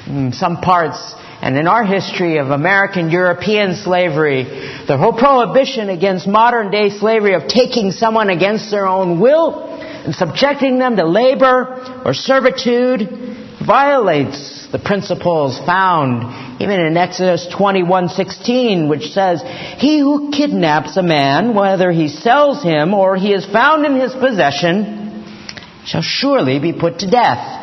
in 0.08 0.34
some 0.34 0.58
parts 0.58 1.14
and 1.42 1.56
in 1.56 1.68
our 1.68 1.84
history 1.84 2.38
of 2.40 2.50
American 2.50 3.12
European 3.12 3.76
slavery, 3.76 4.44
the 4.88 4.98
whole 4.98 5.14
prohibition 5.14 5.90
against 5.90 6.26
modern 6.28 6.72
day 6.72 6.90
slavery 6.90 7.36
of 7.36 7.48
taking 7.48 7.92
someone 7.92 8.30
against 8.32 8.72
their 8.72 8.88
own 8.88 9.20
will 9.20 9.64
and 9.70 10.16
subjecting 10.16 10.80
them 10.80 10.96
to 10.96 11.06
labor 11.06 12.02
or 12.04 12.16
servitude 12.16 13.45
violates 13.66 14.68
the 14.72 14.80
principles 14.80 15.58
found 15.66 16.62
even 16.62 16.80
in 16.80 16.98
Exodus 16.98 17.48
21:16 17.48 18.90
which 18.90 19.12
says 19.12 19.42
he 19.78 20.00
who 20.00 20.32
kidnaps 20.32 20.98
a 20.98 21.04
man 21.04 21.56
whether 21.56 21.92
he 21.92 22.08
sells 22.08 22.62
him 22.64 22.94
or 22.94 23.16
he 23.16 23.34
is 23.34 23.46
found 23.46 23.86
in 23.86 23.96
his 24.00 24.14
possession 24.14 25.06
shall 25.86 26.02
surely 26.02 26.60
be 26.60 26.74
put 26.74 27.00
to 27.00 27.10
death. 27.10 27.62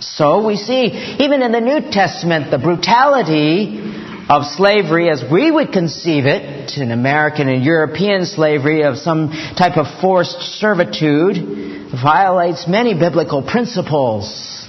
So 0.00 0.46
we 0.46 0.56
see, 0.56 0.84
even 1.20 1.42
in 1.42 1.52
the 1.52 1.60
New 1.60 1.90
Testament, 1.90 2.50
the 2.50 2.58
brutality 2.58 3.80
of 4.28 4.44
slavery 4.44 5.08
as 5.08 5.24
we 5.30 5.50
would 5.50 5.72
conceive 5.72 6.26
it 6.26 6.78
an 6.78 6.90
American 6.90 7.48
and 7.48 7.64
European 7.64 8.26
slavery 8.26 8.82
of 8.82 8.98
some 8.98 9.30
type 9.56 9.76
of 9.76 9.86
forced 10.00 10.40
servitude 10.58 11.90
violates 11.92 12.66
many 12.66 12.92
biblical 12.98 13.42
principles. 13.42 14.66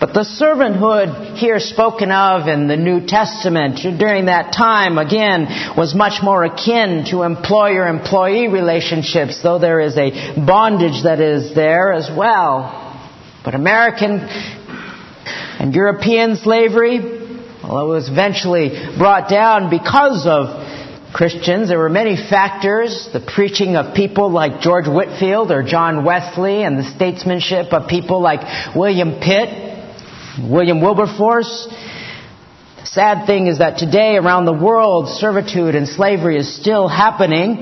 But 0.00 0.14
the 0.14 0.20
servanthood 0.20 1.36
here 1.36 1.60
spoken 1.60 2.10
of 2.10 2.48
in 2.48 2.68
the 2.68 2.76
New 2.76 3.06
Testament 3.06 3.80
during 3.98 4.26
that 4.26 4.54
time, 4.54 4.96
again, 4.96 5.74
was 5.76 5.94
much 5.94 6.22
more 6.22 6.42
akin 6.42 7.04
to 7.10 7.22
employer-employee 7.22 8.48
relationships, 8.48 9.42
though 9.42 9.58
there 9.58 9.80
is 9.80 9.98
a 9.98 10.40
bondage 10.40 11.02
that 11.02 11.20
is 11.20 11.54
there 11.54 11.92
as 11.92 12.08
well. 12.10 12.98
But 13.44 13.54
American 13.54 14.20
and 14.20 15.74
European 15.74 16.36
slavery, 16.36 17.19
well, 17.70 17.86
it 17.86 17.94
was 17.94 18.08
eventually 18.08 18.70
brought 18.98 19.30
down 19.30 19.70
because 19.70 20.26
of 20.26 21.12
Christians. 21.12 21.68
There 21.68 21.78
were 21.78 21.88
many 21.88 22.16
factors. 22.16 23.08
The 23.12 23.20
preaching 23.20 23.76
of 23.76 23.94
people 23.94 24.28
like 24.28 24.60
George 24.60 24.88
Whitefield 24.88 25.52
or 25.52 25.62
John 25.62 26.04
Wesley 26.04 26.64
and 26.64 26.76
the 26.76 26.82
statesmanship 26.82 27.72
of 27.72 27.88
people 27.88 28.20
like 28.20 28.40
William 28.74 29.20
Pitt, 29.20 29.48
William 30.42 30.80
Wilberforce. 30.80 31.68
The 32.80 32.86
sad 32.86 33.26
thing 33.26 33.46
is 33.46 33.58
that 33.58 33.78
today 33.78 34.16
around 34.16 34.46
the 34.46 34.52
world, 34.52 35.08
servitude 35.08 35.76
and 35.76 35.86
slavery 35.86 36.38
is 36.38 36.52
still 36.52 36.88
happening. 36.88 37.58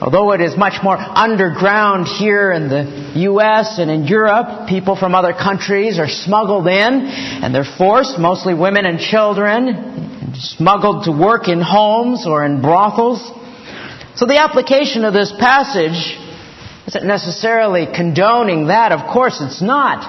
Although 0.00 0.32
it 0.32 0.40
is 0.40 0.56
much 0.56 0.82
more 0.82 0.96
underground 0.96 2.06
here 2.06 2.52
in 2.52 2.70
the 2.70 3.12
U.S. 3.28 3.78
and 3.78 3.90
in 3.90 4.06
Europe, 4.06 4.66
people 4.66 4.96
from 4.96 5.14
other 5.14 5.34
countries 5.34 5.98
are 5.98 6.08
smuggled 6.08 6.66
in 6.66 7.04
and 7.04 7.54
they're 7.54 7.64
forced, 7.76 8.18
mostly 8.18 8.54
women 8.54 8.86
and 8.86 8.98
children, 8.98 10.32
smuggled 10.34 11.04
to 11.04 11.12
work 11.12 11.48
in 11.48 11.60
homes 11.60 12.26
or 12.26 12.46
in 12.46 12.62
brothels. 12.62 13.20
So 14.16 14.24
the 14.24 14.38
application 14.38 15.04
of 15.04 15.12
this 15.12 15.32
passage 15.38 16.16
isn't 16.86 17.06
necessarily 17.06 17.86
condoning 17.86 18.68
that. 18.68 18.92
Of 18.92 19.12
course 19.12 19.42
it's 19.42 19.60
not. 19.60 20.00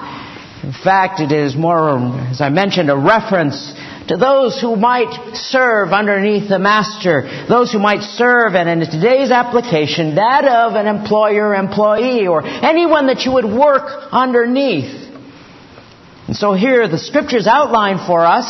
In 0.63 0.71
fact, 0.71 1.19
it 1.19 1.33
is 1.33 1.55
more, 1.55 1.98
as 2.29 2.39
I 2.39 2.48
mentioned, 2.48 2.89
a 2.89 2.95
reference 2.95 3.74
to 4.08 4.17
those 4.17 4.60
who 4.60 4.75
might 4.75 5.36
serve 5.36 5.89
underneath 5.93 6.50
the 6.50 6.60
master, 6.60 7.46
those 7.48 7.72
who 7.72 7.79
might 7.79 8.01
serve, 8.01 8.55
and 8.55 8.70
in 8.70 8.79
today's 8.89 9.31
application, 9.31 10.15
that 10.15 10.46
of 10.46 10.74
an 10.74 10.88
employer 10.88 11.53
employee 11.55 12.27
or 12.27 12.46
anyone 12.46 13.08
that 13.08 13.22
you 13.25 13.34
would 13.34 13.46
work 13.46 14.10
underneath. 14.12 15.10
And 16.27 16.36
so 16.36 16.53
here 16.53 16.88
the 16.88 16.98
scriptures 16.98 17.48
outline 17.48 17.98
for 18.05 18.25
us 18.25 18.48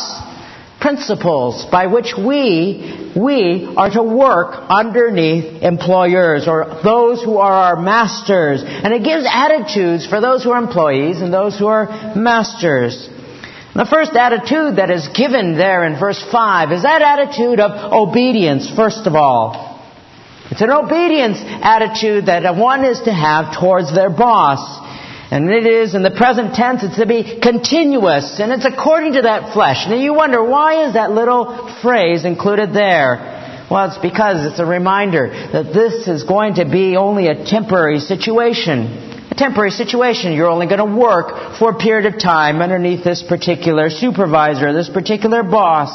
principles 0.80 1.64
by 1.70 1.86
which 1.86 2.12
we, 2.18 3.12
we 3.16 3.72
are 3.76 3.88
to 3.90 4.02
work 4.02 4.54
underneath 4.68 5.62
employers 5.62 6.48
or 6.48 6.80
those 6.82 7.22
who 7.22 7.38
are 7.38 7.52
our 7.52 7.76
masters. 7.80 8.62
And 8.64 8.92
it 8.92 9.04
gives 9.04 9.24
attitudes 9.30 10.06
for 10.06 10.20
those 10.20 10.42
who 10.42 10.50
are 10.50 10.62
employees 10.62 11.22
and 11.22 11.32
those 11.32 11.56
who 11.56 11.68
are 11.68 11.86
masters. 12.16 13.08
The 13.74 13.86
first 13.86 14.12
attitude 14.12 14.76
that 14.76 14.90
is 14.90 15.08
given 15.16 15.56
there 15.56 15.86
in 15.86 15.98
verse 15.98 16.22
5 16.30 16.72
is 16.72 16.82
that 16.82 17.00
attitude 17.00 17.58
of 17.58 17.72
obedience, 17.92 18.68
first 18.68 19.06
of 19.06 19.14
all. 19.14 19.80
It's 20.50 20.60
an 20.60 20.70
obedience 20.70 21.38
attitude 21.40 22.26
that 22.26 22.54
one 22.54 22.84
is 22.84 23.00
to 23.08 23.12
have 23.12 23.58
towards 23.58 23.94
their 23.94 24.10
boss. 24.10 24.60
And 25.30 25.50
it 25.50 25.64
is, 25.64 25.94
in 25.94 26.02
the 26.02 26.10
present 26.10 26.54
tense, 26.54 26.82
it's 26.82 26.98
to 26.98 27.06
be 27.06 27.40
continuous, 27.40 28.38
and 28.38 28.52
it's 28.52 28.66
according 28.66 29.14
to 29.14 29.22
that 29.22 29.54
flesh. 29.54 29.86
Now 29.88 29.96
you 29.96 30.12
wonder, 30.12 30.44
why 30.44 30.86
is 30.86 30.92
that 30.92 31.10
little 31.10 31.72
phrase 31.80 32.26
included 32.26 32.74
there? 32.74 33.64
Well, 33.70 33.88
it's 33.88 33.96
because 33.96 34.44
it's 34.44 34.60
a 34.60 34.66
reminder 34.66 35.28
that 35.28 35.72
this 35.72 36.06
is 36.06 36.24
going 36.24 36.56
to 36.56 36.66
be 36.66 36.98
only 36.98 37.28
a 37.28 37.46
temporary 37.46 38.00
situation 38.00 39.11
a 39.32 39.34
temporary 39.34 39.70
situation. 39.70 40.34
You're 40.34 40.50
only 40.50 40.66
going 40.66 40.84
to 40.84 40.96
work 40.96 41.58
for 41.58 41.70
a 41.70 41.78
period 41.78 42.12
of 42.12 42.20
time 42.20 42.60
underneath 42.60 43.02
this 43.02 43.24
particular 43.26 43.88
supervisor, 43.88 44.74
this 44.74 44.90
particular 44.90 45.42
boss. 45.42 45.90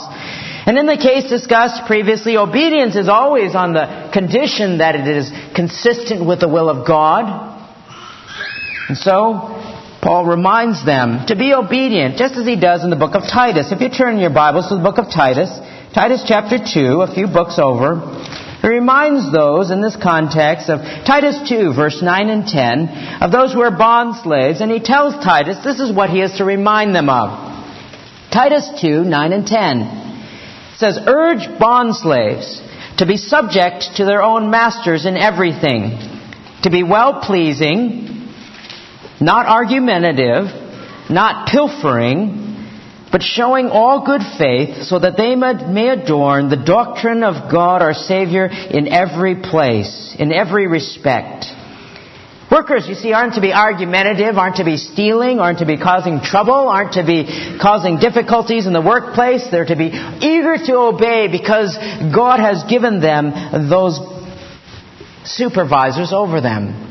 And 0.66 0.76
in 0.76 0.88
the 0.88 0.98
case 0.98 1.30
discussed 1.30 1.86
previously, 1.86 2.36
obedience 2.36 2.96
is 2.96 3.08
always 3.08 3.54
on 3.54 3.74
the 3.74 4.10
condition 4.12 4.80
that 4.80 4.96
it 4.96 5.08
is 5.08 5.32
consistent 5.56 6.26
with 6.26 6.40
the 6.40 6.50
will 6.50 6.68
of 6.68 6.88
God. 6.88 7.24
And 8.90 8.98
so, 8.98 9.54
Paul 10.02 10.26
reminds 10.26 10.84
them 10.84 11.28
to 11.28 11.36
be 11.36 11.54
obedient, 11.54 12.18
just 12.18 12.36
as 12.36 12.46
he 12.48 12.60
does 12.60 12.84
in 12.84 12.90
the 12.90 12.96
book 12.96 13.14
of 13.14 13.22
Titus. 13.22 13.72
If 13.72 13.82
you 13.82 13.90
turn 13.90 14.18
your 14.18 14.34
Bibles 14.34 14.70
to 14.70 14.78
the 14.78 14.84
book 14.84 14.98
of 14.98 15.12
Titus, 15.14 15.52
Titus 15.94 16.24
chapter 16.28 16.58
2, 16.58 17.02
a 17.02 17.14
few 17.14 17.28
books 17.28 17.60
over, 17.60 18.02
he 18.62 18.68
reminds 18.68 19.32
those 19.32 19.70
in 19.70 19.82
this 19.82 19.96
context 19.96 20.70
of 20.70 20.80
Titus 21.06 21.48
2, 21.48 21.74
verse 21.74 22.02
9 22.02 22.30
and 22.30 22.48
10, 22.48 23.22
of 23.22 23.32
those 23.32 23.54
who 23.54 23.62
are 23.62 23.76
bond 23.76 24.16
slaves, 24.24 24.62
and 24.62 24.72
he 24.72 24.80
tells 24.80 25.14
Titus 25.24 25.64
this 25.64 25.80
is 25.80 25.94
what 25.94 26.10
he 26.10 26.22
is 26.22 26.38
to 26.38 26.46
remind 26.46 26.96
them 26.96 27.10
of. 27.10 27.30
Titus 28.32 28.70
2, 28.82 29.04
9 29.04 29.34
and 29.34 29.48
10 29.48 30.76
says, 30.78 31.00
Urge 31.06 31.60
bond 31.60 31.96
slaves 31.96 32.62
to 32.98 33.06
be 33.06 33.18
subject 33.18 33.96
to 33.98 34.06
their 34.06 34.24
own 34.24 34.50
masters 34.50 35.06
in 35.06 35.18
everything, 35.18 36.00
to 36.64 36.70
be 36.72 36.84
well 36.84 37.22
pleasing, 37.22 38.34
not 39.22 39.46
argumentative, 39.46 40.46
not 41.10 41.48
pilfering, 41.48 42.47
but 43.12 43.22
showing 43.22 43.68
all 43.68 44.06
good 44.06 44.22
faith 44.38 44.84
so 44.84 45.00
that 45.00 45.18
they 45.18 45.36
may 45.36 45.90
adorn 45.90 46.50
the 46.50 46.58
doctrine 46.58 47.24
of 47.24 47.52
God 47.52 47.82
our 47.82 47.94
Savior 47.94 48.46
in 48.46 48.88
every 48.88 49.36
place, 49.36 50.16
in 50.20 50.34
every 50.34 50.68
respect. 50.68 51.46
Workers, 52.50 52.88
you 52.88 52.96
see, 52.96 53.12
aren't 53.12 53.34
to 53.34 53.42
be 53.42 53.52
argumentative, 53.52 54.38
aren't 54.38 54.56
to 54.58 54.64
be 54.64 54.78
stealing, 54.78 55.40
aren't 55.40 55.60
to 55.60 55.66
be 55.66 55.78
causing 55.78 56.22
trouble, 56.22 56.70
aren't 56.70 56.94
to 56.94 57.06
be 57.06 57.58
causing 57.60 58.00
difficulties 58.00 58.66
in 58.68 58.74
the 58.74 58.82
workplace. 58.82 59.46
They're 59.52 59.66
to 59.66 59.76
be 59.76 59.92
eager 59.92 60.56
to 60.58 60.78
obey 60.78 61.28
because 61.28 61.78
God 62.16 62.40
has 62.40 62.64
given 62.70 63.02
them 63.02 63.70
those 63.70 64.00
supervisors 65.26 66.14
over 66.14 66.40
them. 66.40 66.87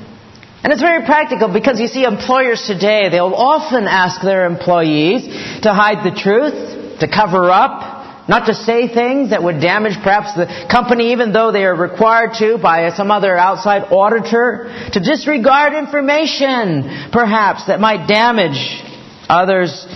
And 0.62 0.72
it's 0.72 0.82
very 0.82 1.04
practical 1.04 1.52
because 1.52 1.78
you 1.80 1.86
see 1.86 2.04
employers 2.04 2.64
today, 2.66 3.08
they'll 3.10 3.34
often 3.34 3.84
ask 3.86 4.20
their 4.22 4.46
employees 4.46 5.24
to 5.62 5.72
hide 5.72 6.04
the 6.04 6.16
truth, 6.16 7.00
to 7.00 7.08
cover 7.08 7.50
up, 7.50 8.28
not 8.28 8.46
to 8.46 8.54
say 8.54 8.88
things 8.88 9.30
that 9.30 9.42
would 9.42 9.60
damage 9.60 9.94
perhaps 10.02 10.34
the 10.34 10.46
company 10.70 11.12
even 11.12 11.32
though 11.32 11.52
they 11.52 11.64
are 11.64 11.76
required 11.76 12.30
to 12.38 12.58
by 12.58 12.90
some 12.96 13.10
other 13.10 13.36
outside 13.36 13.82
auditor, 13.92 14.72
to 14.92 15.00
disregard 15.00 15.74
information 15.74 17.10
perhaps 17.12 17.66
that 17.66 17.78
might 17.78 18.08
damage 18.08 18.82
others 19.28 19.86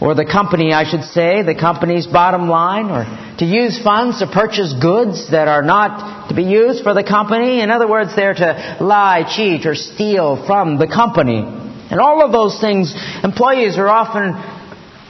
or 0.00 0.14
the 0.14 0.24
company, 0.24 0.72
I 0.72 0.88
should 0.90 1.04
say, 1.04 1.42
the 1.42 1.54
company's 1.54 2.06
bottom 2.06 2.48
line, 2.48 2.90
or 2.90 3.04
to 3.38 3.44
use 3.44 3.78
funds 3.82 4.20
to 4.20 4.26
purchase 4.26 4.72
goods 4.72 5.30
that 5.30 5.46
are 5.46 5.62
not 5.62 6.28
to 6.30 6.34
be 6.34 6.44
used 6.44 6.82
for 6.82 6.94
the 6.94 7.04
company. 7.04 7.60
In 7.60 7.70
other 7.70 7.86
words, 7.86 8.16
they're 8.16 8.34
to 8.34 8.78
lie, 8.80 9.24
cheat, 9.28 9.66
or 9.66 9.74
steal 9.74 10.46
from 10.46 10.78
the 10.78 10.86
company. 10.86 11.40
And 11.40 12.00
all 12.00 12.24
of 12.24 12.32
those 12.32 12.60
things 12.60 12.94
employees 13.22 13.76
are 13.76 13.88
often 13.88 14.32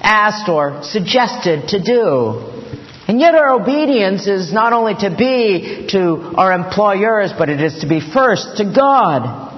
asked 0.03 0.49
or 0.49 0.83
suggested 0.83 1.69
to 1.69 1.81
do. 1.83 2.51
And 3.07 3.21
yet 3.21 3.35
our 3.35 3.61
obedience 3.61 4.27
is 4.27 4.53
not 4.53 4.73
only 4.73 4.95
to 4.95 5.15
be 5.17 5.89
to 5.91 6.35
our 6.37 6.53
employers, 6.53 7.33
but 7.37 7.49
it 7.49 7.61
is 7.61 7.81
to 7.81 7.89
be 7.89 8.01
first 8.01 8.57
to 8.57 8.65
God. 8.65 9.50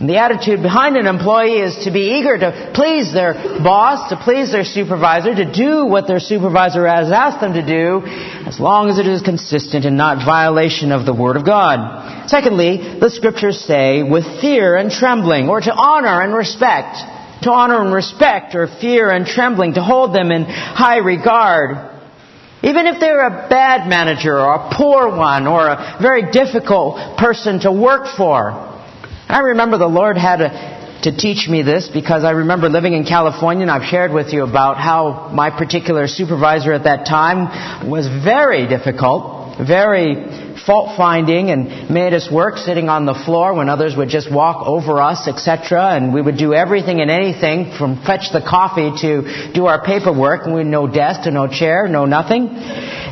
The 0.00 0.16
attitude 0.16 0.62
behind 0.62 0.96
an 0.96 1.06
employee 1.06 1.60
is 1.60 1.84
to 1.84 1.90
be 1.90 2.16
eager 2.16 2.38
to 2.38 2.72
please 2.72 3.12
their 3.12 3.34
boss, 3.34 4.08
to 4.08 4.16
please 4.16 4.50
their 4.50 4.64
supervisor, 4.64 5.34
to 5.34 5.52
do 5.52 5.84
what 5.84 6.08
their 6.08 6.20
supervisor 6.20 6.86
has 6.86 7.12
asked 7.12 7.42
them 7.42 7.52
to 7.52 7.60
do, 7.60 8.00
as 8.48 8.58
long 8.58 8.88
as 8.88 8.98
it 8.98 9.06
is 9.06 9.20
consistent 9.20 9.84
and 9.84 9.98
not 9.98 10.24
violation 10.24 10.90
of 10.90 11.04
the 11.04 11.12
Word 11.12 11.36
of 11.36 11.44
God. 11.44 12.30
Secondly, 12.30 12.96
the 12.98 13.10
scriptures 13.10 13.60
say 13.60 14.02
with 14.02 14.24
fear 14.40 14.74
and 14.74 14.90
trembling, 14.90 15.50
or 15.50 15.60
to 15.60 15.70
honor 15.70 16.22
and 16.22 16.32
respect. 16.32 16.96
To 17.42 17.52
honor 17.52 17.84
and 17.84 17.92
respect, 17.92 18.54
or 18.54 18.68
fear 18.68 19.10
and 19.10 19.26
trembling, 19.26 19.74
to 19.74 19.82
hold 19.82 20.14
them 20.14 20.32
in 20.32 20.44
high 20.44 20.98
regard. 20.98 21.76
Even 22.62 22.86
if 22.86 23.00
they're 23.00 23.26
a 23.26 23.48
bad 23.50 23.86
manager, 23.86 24.38
or 24.38 24.54
a 24.54 24.70
poor 24.72 25.14
one, 25.14 25.46
or 25.46 25.68
a 25.68 25.98
very 26.00 26.30
difficult 26.32 27.18
person 27.18 27.60
to 27.60 27.72
work 27.72 28.16
for. 28.16 28.69
I 29.30 29.40
remember 29.40 29.78
the 29.78 29.86
Lord 29.86 30.16
had 30.16 30.36
to, 30.38 31.10
to 31.10 31.16
teach 31.16 31.48
me 31.48 31.62
this 31.62 31.88
because 31.88 32.24
I 32.24 32.32
remember 32.32 32.68
living 32.68 32.94
in 32.94 33.04
California 33.04 33.62
and 33.62 33.70
I've 33.70 33.88
shared 33.88 34.12
with 34.12 34.32
you 34.32 34.42
about 34.42 34.76
how 34.76 35.30
my 35.32 35.50
particular 35.50 36.08
supervisor 36.08 36.72
at 36.72 36.84
that 36.84 37.06
time 37.06 37.88
was 37.88 38.08
very 38.08 38.66
difficult, 38.66 39.56
very 39.58 40.49
fault 40.66 40.96
finding 40.96 41.50
and 41.50 41.90
made 41.90 42.14
us 42.14 42.30
work 42.30 42.56
sitting 42.56 42.88
on 42.88 43.06
the 43.06 43.14
floor 43.14 43.54
when 43.54 43.68
others 43.68 43.96
would 43.96 44.08
just 44.08 44.32
walk 44.32 44.66
over 44.66 45.00
us, 45.00 45.28
etc. 45.28 45.96
And 45.96 46.12
we 46.12 46.22
would 46.22 46.36
do 46.36 46.54
everything 46.54 47.00
and 47.00 47.10
anything 47.10 47.72
from 47.76 48.02
fetch 48.04 48.32
the 48.32 48.40
coffee 48.40 48.90
to 49.02 49.52
do 49.52 49.66
our 49.66 49.84
paperwork. 49.84 50.44
And 50.44 50.54
we 50.54 50.60
had 50.60 50.66
no 50.66 50.86
desk 50.86 51.20
and 51.24 51.34
no 51.34 51.48
chair, 51.48 51.88
no 51.88 52.04
nothing. 52.06 52.48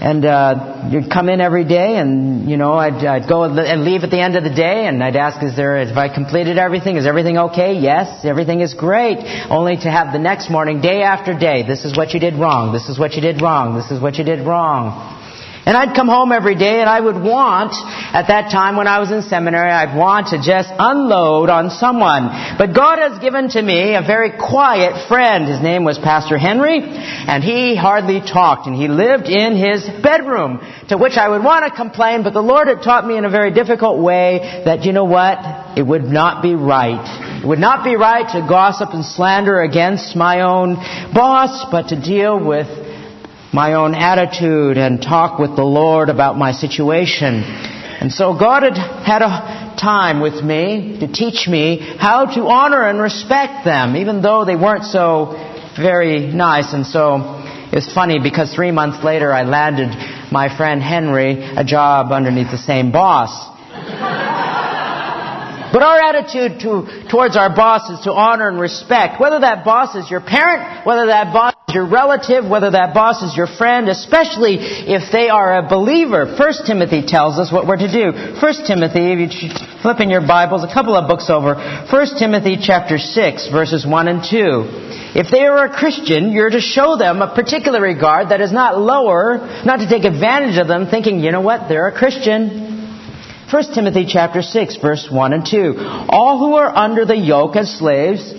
And 0.00 0.24
uh, 0.24 0.88
you'd 0.92 1.10
come 1.10 1.28
in 1.28 1.40
every 1.40 1.64
day, 1.64 1.96
and 1.96 2.48
you 2.48 2.56
know 2.56 2.74
I'd, 2.74 3.04
I'd 3.04 3.28
go 3.28 3.42
and 3.42 3.84
leave 3.84 4.04
at 4.04 4.10
the 4.10 4.20
end 4.20 4.36
of 4.36 4.44
the 4.44 4.54
day, 4.54 4.86
and 4.86 5.02
I'd 5.02 5.16
ask, 5.16 5.42
"Is 5.42 5.56
there? 5.56 5.84
Have 5.84 5.96
I 5.96 6.08
completed 6.08 6.56
everything? 6.56 6.96
Is 6.96 7.04
everything 7.04 7.36
okay? 7.36 7.80
Yes, 7.80 8.24
everything 8.24 8.60
is 8.60 8.74
great." 8.74 9.18
Only 9.50 9.76
to 9.76 9.90
have 9.90 10.12
the 10.12 10.20
next 10.20 10.50
morning, 10.50 10.80
day 10.80 11.02
after 11.02 11.36
day, 11.36 11.66
this 11.66 11.84
is 11.84 11.96
what 11.96 12.14
you 12.14 12.20
did 12.20 12.34
wrong. 12.34 12.72
This 12.72 12.88
is 12.88 12.96
what 12.96 13.14
you 13.14 13.20
did 13.20 13.42
wrong. 13.42 13.74
This 13.74 13.90
is 13.90 14.00
what 14.00 14.18
you 14.18 14.24
did 14.24 14.46
wrong. 14.46 15.17
And 15.68 15.76
I'd 15.76 15.94
come 15.94 16.08
home 16.08 16.32
every 16.32 16.54
day 16.54 16.80
and 16.80 16.88
I 16.88 16.98
would 16.98 17.20
want, 17.20 17.74
at 17.76 18.28
that 18.28 18.50
time 18.50 18.78
when 18.78 18.88
I 18.88 19.00
was 19.00 19.12
in 19.12 19.20
seminary, 19.20 19.70
I'd 19.70 19.94
want 19.94 20.28
to 20.28 20.40
just 20.40 20.70
unload 20.72 21.50
on 21.50 21.68
someone. 21.68 22.32
But 22.56 22.72
God 22.72 22.98
has 22.98 23.18
given 23.18 23.50
to 23.50 23.60
me 23.60 23.94
a 23.94 24.00
very 24.00 24.30
quiet 24.30 25.06
friend. 25.08 25.46
His 25.46 25.60
name 25.60 25.84
was 25.84 25.98
Pastor 25.98 26.38
Henry, 26.38 26.80
and 26.80 27.44
he 27.44 27.76
hardly 27.76 28.22
talked, 28.22 28.66
and 28.66 28.74
he 28.74 28.88
lived 28.88 29.28
in 29.28 29.58
his 29.60 29.84
bedroom, 30.00 30.64
to 30.88 30.96
which 30.96 31.18
I 31.18 31.28
would 31.28 31.44
want 31.44 31.66
to 31.66 31.70
complain, 31.70 32.22
but 32.22 32.32
the 32.32 32.40
Lord 32.40 32.68
had 32.68 32.80
taught 32.82 33.06
me 33.06 33.18
in 33.18 33.26
a 33.26 33.30
very 33.30 33.52
difficult 33.52 33.98
way 33.98 34.62
that, 34.64 34.84
you 34.84 34.94
know 34.94 35.04
what, 35.04 35.76
it 35.76 35.82
would 35.82 36.04
not 36.04 36.42
be 36.42 36.54
right. 36.54 37.44
It 37.44 37.46
would 37.46 37.58
not 37.58 37.84
be 37.84 37.94
right 37.94 38.24
to 38.32 38.40
gossip 38.48 38.94
and 38.94 39.04
slander 39.04 39.60
against 39.60 40.16
my 40.16 40.40
own 40.40 40.76
boss, 41.12 41.66
but 41.70 41.88
to 41.88 42.00
deal 42.00 42.42
with 42.42 42.87
my 43.52 43.74
own 43.74 43.94
attitude 43.94 44.76
and 44.76 45.00
talk 45.00 45.38
with 45.38 45.56
the 45.56 45.64
Lord 45.64 46.08
about 46.10 46.36
my 46.36 46.52
situation. 46.52 47.42
And 48.00 48.12
so 48.12 48.38
God 48.38 48.62
had 48.62 48.76
had 48.76 49.22
a 49.22 49.74
time 49.80 50.20
with 50.20 50.42
me 50.44 50.98
to 51.00 51.08
teach 51.12 51.48
me 51.48 51.78
how 51.98 52.26
to 52.26 52.42
honor 52.42 52.86
and 52.86 53.00
respect 53.00 53.64
them, 53.64 53.96
even 53.96 54.22
though 54.22 54.44
they 54.44 54.56
weren't 54.56 54.84
so 54.84 55.32
very 55.76 56.26
nice. 56.26 56.72
And 56.72 56.86
so 56.86 57.42
it's 57.72 57.92
funny 57.92 58.18
because 58.22 58.54
three 58.54 58.70
months 58.70 59.02
later 59.02 59.32
I 59.32 59.42
landed 59.44 59.88
my 60.30 60.54
friend 60.54 60.82
Henry 60.82 61.42
a 61.42 61.64
job 61.64 62.12
underneath 62.12 62.50
the 62.50 62.58
same 62.58 62.92
boss. 62.92 63.48
But 65.70 65.82
our 65.82 66.00
attitude 66.00 66.60
to, 66.60 67.08
towards 67.10 67.36
our 67.36 67.54
boss 67.54 67.90
is 67.90 68.00
to 68.04 68.12
honor 68.12 68.48
and 68.48 68.58
respect. 68.58 69.20
Whether 69.20 69.40
that 69.40 69.64
boss 69.64 69.94
is 69.96 70.10
your 70.10 70.22
parent, 70.22 70.86
whether 70.86 71.06
that 71.06 71.32
boss 71.32 71.54
your 71.74 71.86
relative, 71.86 72.48
whether 72.48 72.70
that 72.70 72.94
boss 72.94 73.22
is 73.22 73.36
your 73.36 73.46
friend, 73.46 73.88
especially 73.88 74.56
if 74.58 75.12
they 75.12 75.28
are 75.28 75.58
a 75.58 75.68
believer. 75.68 76.34
First 76.36 76.64
Timothy 76.66 77.04
tells 77.04 77.38
us 77.38 77.52
what 77.52 77.66
we're 77.66 77.76
to 77.76 77.92
do. 77.92 78.40
First 78.40 78.66
Timothy, 78.66 79.12
if 79.12 79.42
you 79.42 79.50
flip 79.82 80.00
in 80.00 80.08
your 80.08 80.26
Bibles 80.26 80.64
a 80.64 80.72
couple 80.72 80.96
of 80.96 81.08
books 81.08 81.28
over, 81.28 81.56
First 81.90 82.18
Timothy 82.18 82.56
chapter 82.60 82.96
6, 82.96 83.48
verses 83.52 83.86
1 83.86 84.08
and 84.08 84.24
2. 84.24 85.20
If 85.20 85.30
they 85.30 85.44
are 85.44 85.66
a 85.66 85.74
Christian, 85.74 86.32
you're 86.32 86.50
to 86.50 86.60
show 86.60 86.96
them 86.96 87.20
a 87.20 87.34
particular 87.34 87.80
regard 87.80 88.30
that 88.30 88.40
is 88.40 88.52
not 88.52 88.78
lower, 88.78 89.38
not 89.64 89.80
to 89.80 89.88
take 89.88 90.04
advantage 90.04 90.58
of 90.58 90.68
them, 90.68 90.86
thinking, 90.88 91.20
you 91.20 91.32
know 91.32 91.42
what, 91.42 91.68
they're 91.68 91.88
a 91.88 91.96
Christian. 91.96 92.68
1 93.50 93.74
Timothy 93.74 94.06
chapter 94.06 94.42
6 94.42 94.76
verse 94.76 95.08
1 95.10 95.32
and 95.32 95.44
2. 95.44 95.74
All 96.08 96.38
who 96.38 96.54
are 96.54 96.74
under 96.74 97.04
the 97.06 97.16
yoke 97.16 97.56
as 97.56 97.78
slaves 97.78 98.37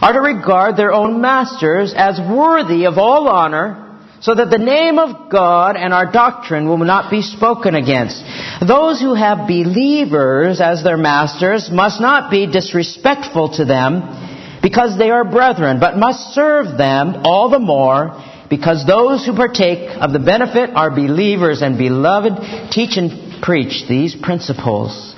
are 0.00 0.12
to 0.12 0.20
regard 0.20 0.76
their 0.76 0.92
own 0.92 1.20
masters 1.20 1.92
as 1.94 2.18
worthy 2.18 2.86
of 2.86 2.96
all 2.96 3.28
honor, 3.28 3.86
so 4.20 4.34
that 4.34 4.50
the 4.50 4.58
name 4.58 4.98
of 4.98 5.30
God 5.30 5.76
and 5.76 5.94
our 5.94 6.10
doctrine 6.10 6.68
will 6.68 6.78
not 6.78 7.10
be 7.10 7.22
spoken 7.22 7.74
against. 7.74 8.22
Those 8.66 9.00
who 9.00 9.14
have 9.14 9.48
believers 9.48 10.60
as 10.60 10.84
their 10.84 10.98
masters 10.98 11.70
must 11.70 12.00
not 12.00 12.30
be 12.30 12.46
disrespectful 12.46 13.56
to 13.56 13.64
them 13.64 14.58
because 14.62 14.98
they 14.98 15.10
are 15.10 15.24
brethren, 15.24 15.80
but 15.80 15.96
must 15.96 16.34
serve 16.34 16.76
them 16.76 17.22
all 17.24 17.48
the 17.48 17.58
more 17.58 18.22
because 18.50 18.84
those 18.86 19.24
who 19.24 19.34
partake 19.34 19.88
of 20.00 20.12
the 20.12 20.18
benefit 20.18 20.70
are 20.74 20.90
believers 20.90 21.62
and 21.62 21.78
beloved. 21.78 22.32
Teach 22.72 22.98
and 22.98 23.42
preach 23.42 23.88
these 23.88 24.14
principles. 24.14 25.14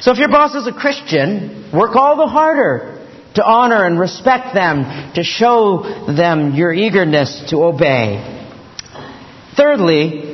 So 0.00 0.12
if 0.12 0.18
your 0.18 0.28
boss 0.28 0.54
is 0.54 0.66
a 0.66 0.72
Christian, 0.72 1.70
work 1.72 1.96
all 1.96 2.16
the 2.16 2.26
harder 2.26 2.97
to 3.34 3.44
honor 3.44 3.86
and 3.86 3.98
respect 3.98 4.54
them, 4.54 5.12
to 5.14 5.22
show 5.22 6.12
them 6.12 6.54
your 6.54 6.72
eagerness 6.72 7.50
to 7.50 7.64
obey. 7.64 8.36
Thirdly, 9.56 10.27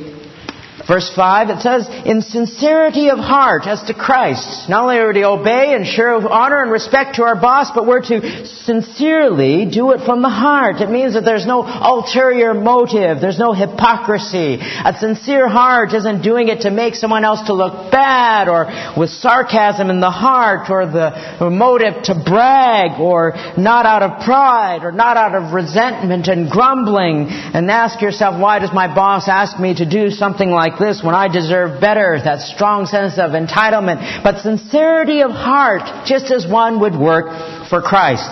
Verse 0.87 1.11
5, 1.15 1.49
it 1.49 1.61
says, 1.61 1.87
in 2.05 2.21
sincerity 2.21 3.09
of 3.09 3.17
heart 3.17 3.65
as 3.65 3.81
to 3.83 3.93
Christ. 3.95 4.69
Not 4.69 4.83
only 4.83 4.97
are 4.97 5.07
we 5.07 5.13
to 5.15 5.27
obey 5.27 5.73
and 5.73 5.85
show 5.85 6.21
honor 6.29 6.61
and 6.61 6.71
respect 6.71 7.15
to 7.15 7.23
our 7.23 7.35
boss, 7.35 7.71
but 7.73 7.87
we're 7.87 8.05
to 8.05 8.45
sincerely 8.45 9.65
do 9.65 9.91
it 9.91 10.05
from 10.05 10.21
the 10.21 10.29
heart. 10.29 10.81
It 10.81 10.91
means 10.91 11.15
that 11.15 11.25
there's 11.25 11.47
no 11.47 11.63
ulterior 11.65 12.53
motive. 12.53 13.19
There's 13.19 13.39
no 13.39 13.53
hypocrisy. 13.53 14.59
A 14.61 14.93
sincere 14.99 15.49
heart 15.49 15.93
isn't 15.93 16.21
doing 16.21 16.49
it 16.49 16.61
to 16.61 16.71
make 16.71 16.93
someone 16.93 17.25
else 17.25 17.41
to 17.47 17.53
look 17.53 17.91
bad 17.91 18.47
or 18.47 18.65
with 18.95 19.09
sarcasm 19.09 19.89
in 19.89 19.99
the 19.99 20.11
heart 20.11 20.69
or 20.69 20.85
the 20.85 21.49
motive 21.49 22.03
to 22.03 22.13
brag 22.13 22.99
or 22.99 23.33
not 23.57 23.87
out 23.87 24.03
of 24.03 24.23
pride 24.23 24.83
or 24.83 24.91
not 24.91 25.17
out 25.17 25.33
of 25.33 25.51
resentment 25.51 26.27
and 26.27 26.51
grumbling 26.51 27.25
and 27.29 27.71
ask 27.71 28.01
yourself, 28.01 28.39
why 28.39 28.59
does 28.59 28.71
my 28.71 28.93
boss 28.93 29.27
ask 29.27 29.59
me 29.59 29.73
to 29.73 29.89
do 29.89 30.11
something 30.11 30.51
like 30.51 30.74
like 30.75 30.87
this 30.87 31.03
when 31.03 31.15
I 31.15 31.27
deserve 31.27 31.81
better, 31.81 32.19
that 32.23 32.41
strong 32.41 32.85
sense 32.85 33.17
of 33.17 33.31
entitlement, 33.31 34.23
but 34.23 34.41
sincerity 34.41 35.21
of 35.21 35.31
heart, 35.31 36.05
just 36.05 36.31
as 36.31 36.45
one 36.47 36.79
would 36.81 36.95
work 36.95 37.69
for 37.69 37.81
Christ. 37.81 38.29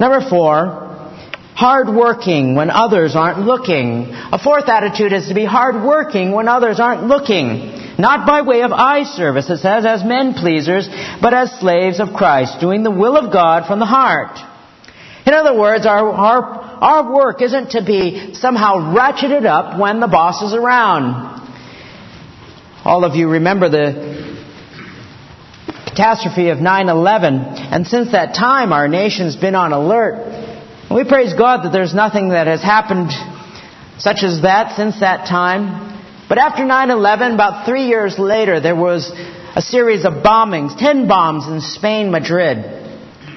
Number 0.00 0.20
four, 0.28 0.82
hardworking 1.54 2.54
when 2.54 2.70
others 2.70 3.14
aren't 3.14 3.40
looking. 3.40 4.08
A 4.10 4.38
fourth 4.42 4.68
attitude 4.68 5.12
is 5.12 5.28
to 5.28 5.34
be 5.34 5.44
hardworking 5.44 6.32
when 6.32 6.48
others 6.48 6.80
aren't 6.80 7.04
looking. 7.04 7.96
Not 7.96 8.26
by 8.26 8.42
way 8.42 8.62
of 8.62 8.72
eye 8.72 9.04
service, 9.04 9.48
it 9.48 9.58
says, 9.58 9.86
as 9.86 10.04
men 10.04 10.34
pleasers, 10.34 10.88
but 11.22 11.32
as 11.32 11.60
slaves 11.60 12.00
of 12.00 12.12
Christ, 12.12 12.60
doing 12.60 12.82
the 12.82 12.90
will 12.90 13.16
of 13.16 13.32
God 13.32 13.66
from 13.66 13.78
the 13.78 13.86
heart. 13.86 14.36
In 15.26 15.32
other 15.32 15.56
words, 15.56 15.86
our, 15.86 16.10
our, 16.10 16.63
our 16.80 17.14
work 17.14 17.42
isn't 17.42 17.70
to 17.72 17.84
be 17.84 18.34
somehow 18.34 18.94
ratcheted 18.94 19.46
up 19.46 19.78
when 19.78 20.00
the 20.00 20.08
boss 20.08 20.42
is 20.42 20.54
around. 20.54 21.34
All 22.84 23.04
of 23.04 23.14
you 23.14 23.28
remember 23.28 23.68
the 23.68 24.34
catastrophe 25.86 26.48
of 26.50 26.58
9-11, 26.58 27.72
and 27.72 27.86
since 27.86 28.12
that 28.12 28.34
time 28.34 28.72
our 28.72 28.88
nation's 28.88 29.36
been 29.36 29.54
on 29.54 29.72
alert. 29.72 30.18
We 30.90 31.04
praise 31.04 31.34
God 31.34 31.64
that 31.64 31.72
there's 31.72 31.94
nothing 31.94 32.30
that 32.30 32.46
has 32.46 32.62
happened 32.62 33.10
such 33.98 34.22
as 34.22 34.42
that 34.42 34.76
since 34.76 35.00
that 35.00 35.26
time. 35.28 35.92
But 36.28 36.38
after 36.38 36.62
9-11, 36.62 37.34
about 37.34 37.66
three 37.66 37.86
years 37.86 38.18
later, 38.18 38.60
there 38.60 38.76
was 38.76 39.10
a 39.56 39.62
series 39.62 40.04
of 40.04 40.24
bombings, 40.24 40.76
10 40.76 41.06
bombs 41.06 41.46
in 41.46 41.60
Spain, 41.60 42.10
Madrid 42.10 42.83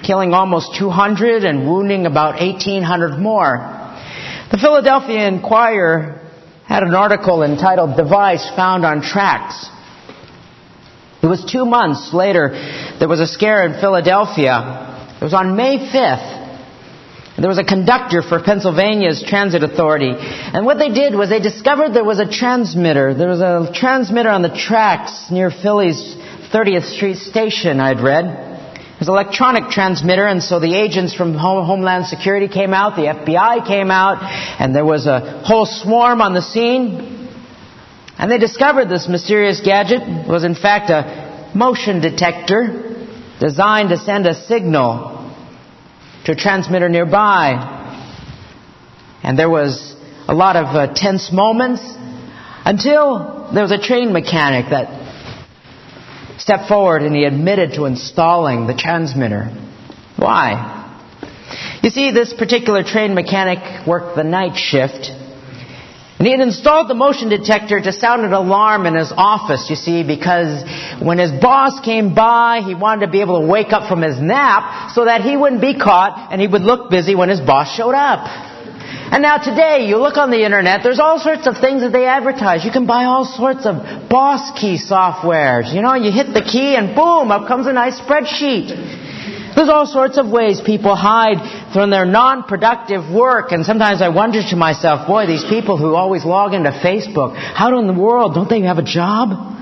killing 0.04 0.34
almost 0.34 0.76
200 0.78 1.44
and 1.44 1.68
wounding 1.68 2.06
about 2.06 2.40
1,800 2.40 3.18
more. 3.20 3.58
The 4.52 4.58
Philadelphia 4.58 5.28
Inquirer 5.28 6.22
had 6.66 6.84
an 6.84 6.94
article 6.94 7.44
entitled 7.44 7.96
Device 7.98 8.50
Found 8.56 8.86
on 8.86 9.02
Tracks. 9.02 9.70
It 11.22 11.28
was 11.28 11.44
two 11.44 11.66
months 11.66 12.14
later, 12.14 12.50
there 13.00 13.08
was 13.08 13.20
a 13.20 13.28
scare 13.28 13.66
in 13.66 13.80
Philadelphia. 13.80 15.16
It 15.20 15.24
was 15.24 15.34
on 15.34 15.56
May 15.56 15.78
5th. 15.78 16.38
There 17.40 17.50
was 17.50 17.60
a 17.60 17.64
conductor 17.64 18.22
for 18.22 18.42
Pennsylvania's 18.42 19.24
transit 19.28 19.64
authority. 19.64 20.12
And 20.18 20.66
what 20.66 20.80
they 20.80 20.90
did 20.90 21.14
was 21.14 21.30
they 21.30 21.40
discovered 21.40 21.94
there 21.94 22.04
was 22.04 22.20
a 22.20 22.30
transmitter. 22.30 23.14
There 23.14 23.30
was 23.30 23.42
a 23.42 23.72
transmitter 23.74 24.30
on 24.30 24.42
the 24.42 24.50
tracks 24.50 25.30
near 25.30 25.52
Philly's 25.52 26.16
30th 26.52 26.96
Street 26.96 27.18
station, 27.18 27.80
I'd 27.80 28.02
read. 28.02 28.57
Was 29.00 29.08
electronic 29.08 29.70
transmitter, 29.70 30.26
and 30.26 30.42
so 30.42 30.60
the 30.60 30.74
agents 30.74 31.14
from 31.14 31.36
Homeland 31.36 32.08
Security 32.08 32.48
came 32.48 32.74
out, 32.74 32.96
the 32.96 33.04
FBI 33.04 33.68
came 33.68 33.92
out, 33.92 34.24
and 34.60 34.76
there 34.76 34.86
was 34.86 35.06
a 35.06 35.44
whole 35.46 35.68
swarm 35.68 36.20
on 36.20 36.34
the 36.34 36.42
scene. 36.42 37.30
And 38.18 38.32
they 38.32 38.40
discovered 38.40 38.90
this 38.90 39.08
mysterious 39.08 39.62
gadget 39.62 40.02
was 40.28 40.44
in 40.44 40.56
fact 40.56 40.90
a 40.90 41.52
motion 41.54 42.02
detector 42.02 42.96
designed 43.40 43.90
to 43.90 43.98
send 43.98 44.26
a 44.26 44.34
signal 44.34 45.32
to 46.26 46.32
a 46.32 46.36
transmitter 46.36 46.90
nearby. 46.90 47.76
And 49.22 49.38
there 49.38 49.50
was 49.50 49.96
a 50.28 50.34
lot 50.34 50.56
of 50.56 50.76
uh, 50.76 50.94
tense 50.94 51.32
moments 51.32 51.82
until 52.66 53.52
there 53.54 53.62
was 53.62 53.72
a 53.72 53.78
train 53.78 54.12
mechanic 54.12 54.72
that 54.72 55.07
stepped 56.38 56.68
forward 56.68 57.02
and 57.02 57.16
he 57.16 57.24
admitted 57.26 57.74
to 57.74 57.86
installing 57.86 58.68
the 58.68 58.74
transmitter. 58.74 59.46
Why? 60.16 60.76
You 61.84 61.90
see, 61.90 62.12
this 62.12 62.34
particular 62.34 62.84
train 62.84 63.14
mechanic 63.14 63.88
worked 63.88 64.16
the 64.16 64.24
night 64.24 64.56
shift. 64.56 65.12
And 66.20 66.26
he 66.26 66.32
had 66.32 66.42
installed 66.42 66.90
the 66.90 66.96
motion 66.96 67.30
detector 67.30 67.80
to 67.80 67.92
sound 67.92 68.26
an 68.26 68.34
alarm 68.34 68.88
in 68.88 68.96
his 68.96 69.14
office, 69.16 69.68
you 69.70 69.76
see, 69.76 70.02
because 70.02 70.64
when 71.00 71.20
his 71.20 71.32
boss 71.32 71.80
came 71.86 72.16
by, 72.16 72.62
he 72.66 72.74
wanted 72.74 73.06
to 73.06 73.12
be 73.12 73.22
able 73.22 73.40
to 73.42 73.48
wake 73.48 73.72
up 73.72 73.88
from 73.88 74.02
his 74.02 74.20
nap 74.20 74.92
so 74.94 75.06
that 75.06 75.22
he 75.22 75.38
wouldn't 75.38 75.62
be 75.62 75.78
caught 75.78 76.32
and 76.32 76.42
he 76.42 76.48
would 76.48 76.64
look 76.64 76.90
busy 76.90 77.14
when 77.14 77.30
his 77.30 77.40
boss 77.40 77.72
showed 77.76 77.94
up. 77.94 78.47
And 79.10 79.24
now 79.24 79.38
today, 79.38 79.88
you 79.88 79.98
look 79.98 80.18
on 80.18 80.32
the 80.32 80.44
internet, 80.44 80.82
there's 80.84 81.00
all 81.00 81.18
sorts 81.18 81.48
of 81.48 81.58
things 81.58 81.82
that 81.82 81.94
they 81.94 82.06
advertise. 82.06 82.66
You 82.66 82.72
can 82.72 82.86
buy 82.86 83.06
all 83.06 83.24
sorts 83.24 83.66
of 83.66 84.10
boss 84.10 84.52
key 84.60 84.78
softwares. 84.78 85.74
You 85.74 85.82
know, 85.82 85.96
you 85.96 86.12
hit 86.12 86.34
the 86.34 86.44
key 86.44 86.76
and 86.76 86.94
boom, 86.94 87.32
up 87.32 87.48
comes 87.48 87.68
a 87.68 87.74
nice 87.74 87.98
spreadsheet. 88.00 88.68
There's 89.56 89.70
all 89.70 89.88
sorts 89.88 90.20
of 90.20 90.30
ways 90.30 90.62
people 90.62 90.96
hide 90.96 91.72
from 91.74 91.90
their 91.90 92.06
non-productive 92.06 93.10
work. 93.10 93.52
And 93.52 93.66
sometimes 93.66 94.02
I 94.02 94.10
wonder 94.10 94.42
to 94.44 94.56
myself, 94.56 95.08
boy, 95.08 95.26
these 95.26 95.44
people 95.46 95.78
who 95.78 95.96
always 95.96 96.26
log 96.26 96.54
into 96.54 96.70
Facebook, 96.70 97.36
how 97.36 97.80
in 97.80 97.88
the 97.88 97.94
world, 97.94 98.36
don't 98.36 98.50
they 98.50 98.62
have 98.62 98.78
a 98.78 98.84
job? 98.84 99.57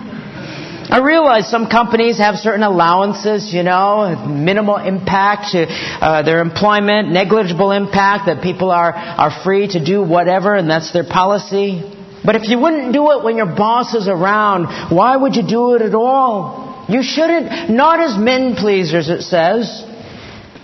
I 0.87 0.99
realize 0.99 1.49
some 1.49 1.67
companies 1.67 2.19
have 2.19 2.35
certain 2.35 2.61
allowances, 2.61 3.51
you 3.51 3.63
know, 3.63 4.15
minimal 4.27 4.77
impact 4.77 5.51
to 5.53 5.65
uh, 5.67 6.21
their 6.21 6.41
employment, 6.41 7.11
negligible 7.11 7.71
impact, 7.71 8.27
that 8.27 8.43
people 8.43 8.69
are, 8.69 8.93
are 8.93 9.43
free 9.43 9.67
to 9.69 9.83
do 9.83 10.03
whatever, 10.03 10.53
and 10.53 10.69
that's 10.69 10.93
their 10.93 11.03
policy. 11.03 11.81
But 12.23 12.35
if 12.35 12.47
you 12.49 12.59
wouldn't 12.59 12.93
do 12.93 13.11
it 13.11 13.23
when 13.23 13.35
your 13.35 13.47
boss 13.47 13.95
is 13.95 14.07
around, 14.07 14.95
why 14.95 15.17
would 15.17 15.35
you 15.35 15.47
do 15.47 15.73
it 15.75 15.81
at 15.81 15.95
all? 15.95 16.85
You 16.87 17.01
shouldn't, 17.01 17.71
not 17.71 17.99
as 17.99 18.17
men 18.17 18.55
pleasers, 18.55 19.09
it 19.09 19.23
says. 19.23 19.83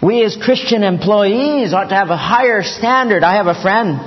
We 0.03 0.23
as 0.23 0.38
Christian 0.39 0.84
employees 0.84 1.73
ought 1.73 1.89
to 1.89 1.95
have 1.95 2.10
a 2.10 2.17
higher 2.17 2.62
standard. 2.62 3.23
I 3.23 3.36
have 3.38 3.47
a 3.47 3.60
friend 3.60 3.97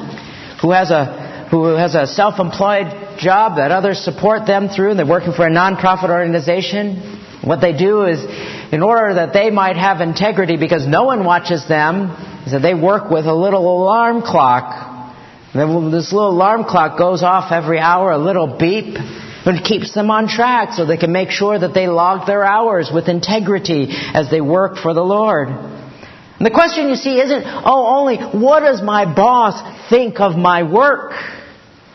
who 0.60 0.70
has 0.70 0.90
a, 0.90 1.48
who 1.50 1.74
has 1.76 1.94
a 1.96 2.06
self-employed 2.06 3.03
job 3.18 3.56
that 3.56 3.70
others 3.70 3.98
support 4.04 4.46
them 4.46 4.68
through, 4.68 4.90
and 4.90 4.98
they're 4.98 5.06
working 5.06 5.32
for 5.32 5.46
a 5.46 5.50
nonprofit 5.50 6.10
organization. 6.10 7.20
What 7.42 7.60
they 7.60 7.76
do 7.76 8.06
is, 8.06 8.24
in 8.72 8.82
order 8.82 9.14
that 9.14 9.32
they 9.32 9.50
might 9.50 9.76
have 9.76 10.00
integrity, 10.00 10.56
because 10.56 10.86
no 10.86 11.04
one 11.04 11.24
watches 11.24 11.66
them, 11.68 12.10
is 12.46 12.52
that 12.52 12.62
they 12.62 12.74
work 12.74 13.10
with 13.10 13.26
a 13.26 13.34
little 13.34 13.82
alarm 13.82 14.22
clock. 14.22 14.92
And 15.52 15.60
then 15.60 15.90
this 15.90 16.12
little 16.12 16.30
alarm 16.30 16.64
clock 16.64 16.98
goes 16.98 17.22
off 17.22 17.52
every 17.52 17.78
hour, 17.78 18.10
a 18.10 18.18
little 18.18 18.58
beep, 18.58 18.96
and 18.96 19.64
keeps 19.64 19.94
them 19.94 20.10
on 20.10 20.26
track 20.26 20.72
so 20.72 20.86
they 20.86 20.96
can 20.96 21.12
make 21.12 21.30
sure 21.30 21.58
that 21.58 21.74
they 21.74 21.86
log 21.86 22.26
their 22.26 22.44
hours 22.44 22.90
with 22.92 23.08
integrity 23.08 23.88
as 23.90 24.30
they 24.30 24.40
work 24.40 24.76
for 24.76 24.94
the 24.94 25.02
Lord. 25.04 25.48
And 25.48 26.46
the 26.46 26.50
question 26.50 26.88
you 26.88 26.96
see 26.96 27.20
isn't, 27.20 27.44
oh, 27.46 27.98
only 27.98 28.16
what 28.16 28.60
does 28.60 28.82
my 28.82 29.04
boss 29.04 29.88
think 29.88 30.18
of 30.18 30.36
my 30.36 30.62
work? 30.62 31.12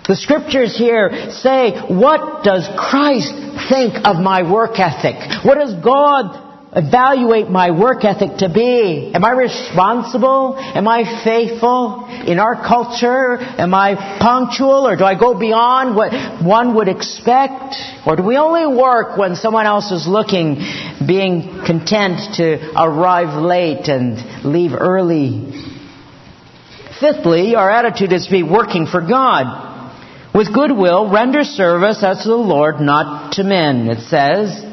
The 0.10 0.16
scriptures 0.16 0.76
here 0.76 1.30
say, 1.30 1.80
what 1.88 2.44
does 2.44 2.68
Christ 2.76 3.32
think 3.70 3.94
of 4.08 4.18
my 4.18 4.42
work 4.42 4.80
ethic? 4.80 5.46
What 5.46 5.60
does 5.60 5.76
God 5.76 6.50
evaluate 6.76 7.48
my 7.48 7.70
work 7.70 8.04
ethic 8.04 8.38
to 8.38 8.50
be? 8.50 9.12
Am 9.14 9.24
I 9.24 9.30
responsible? 9.34 10.58
Am 10.58 10.88
I 10.88 11.24
faithful? 11.24 12.08
In 12.26 12.40
our 12.40 12.56
culture, 12.56 13.38
am 13.38 13.76
I 13.76 14.18
punctual 14.20 14.88
or 14.88 14.96
do 14.96 15.04
I 15.04 15.14
go 15.14 15.38
beyond 15.38 15.96
what 15.96 16.12
one 16.44 16.74
would 16.74 16.88
expect? 16.88 17.76
Or 18.08 18.16
do 18.16 18.24
we 18.24 18.36
only 18.36 18.66
work 18.66 19.16
when 19.16 19.36
someone 19.36 19.68
else 19.68 19.92
is 19.92 20.08
looking, 20.08 20.56
being 21.06 21.62
content 21.68 22.34
to 22.38 22.74
arrive 22.76 23.40
late 23.40 23.88
and 23.90 24.44
leave 24.44 24.72
early? 24.74 25.54
Fifthly, 27.00 27.54
our 27.54 27.70
attitude 27.70 28.12
is 28.12 28.26
to 28.26 28.32
be 28.32 28.42
working 28.42 28.88
for 28.88 29.02
God. 29.02 29.69
With 30.34 30.54
goodwill, 30.54 31.12
render 31.12 31.44
service 31.44 32.04
as 32.04 32.24
to 32.24 32.30
the 32.30 32.36
Lord, 32.36 32.80
not 32.80 33.34
to 33.34 33.44
men, 33.44 33.90
it 33.90 34.00
says. 34.10 34.64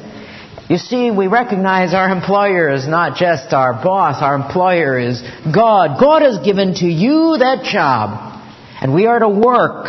You 0.68 0.78
see, 0.78 1.10
we 1.10 1.28
recognize 1.28 1.94
our 1.94 2.10
employer 2.10 2.72
is 2.74 2.86
not 2.86 3.16
just 3.16 3.52
our 3.52 3.72
boss, 3.72 4.20
our 4.20 4.34
employer 4.34 4.98
is 4.98 5.22
God. 5.54 5.98
God 6.00 6.22
has 6.22 6.38
given 6.44 6.74
to 6.74 6.86
you 6.86 7.36
that 7.38 7.62
job, 7.64 8.42
and 8.80 8.92
we 8.92 9.06
are 9.06 9.20
to 9.20 9.28
work 9.28 9.86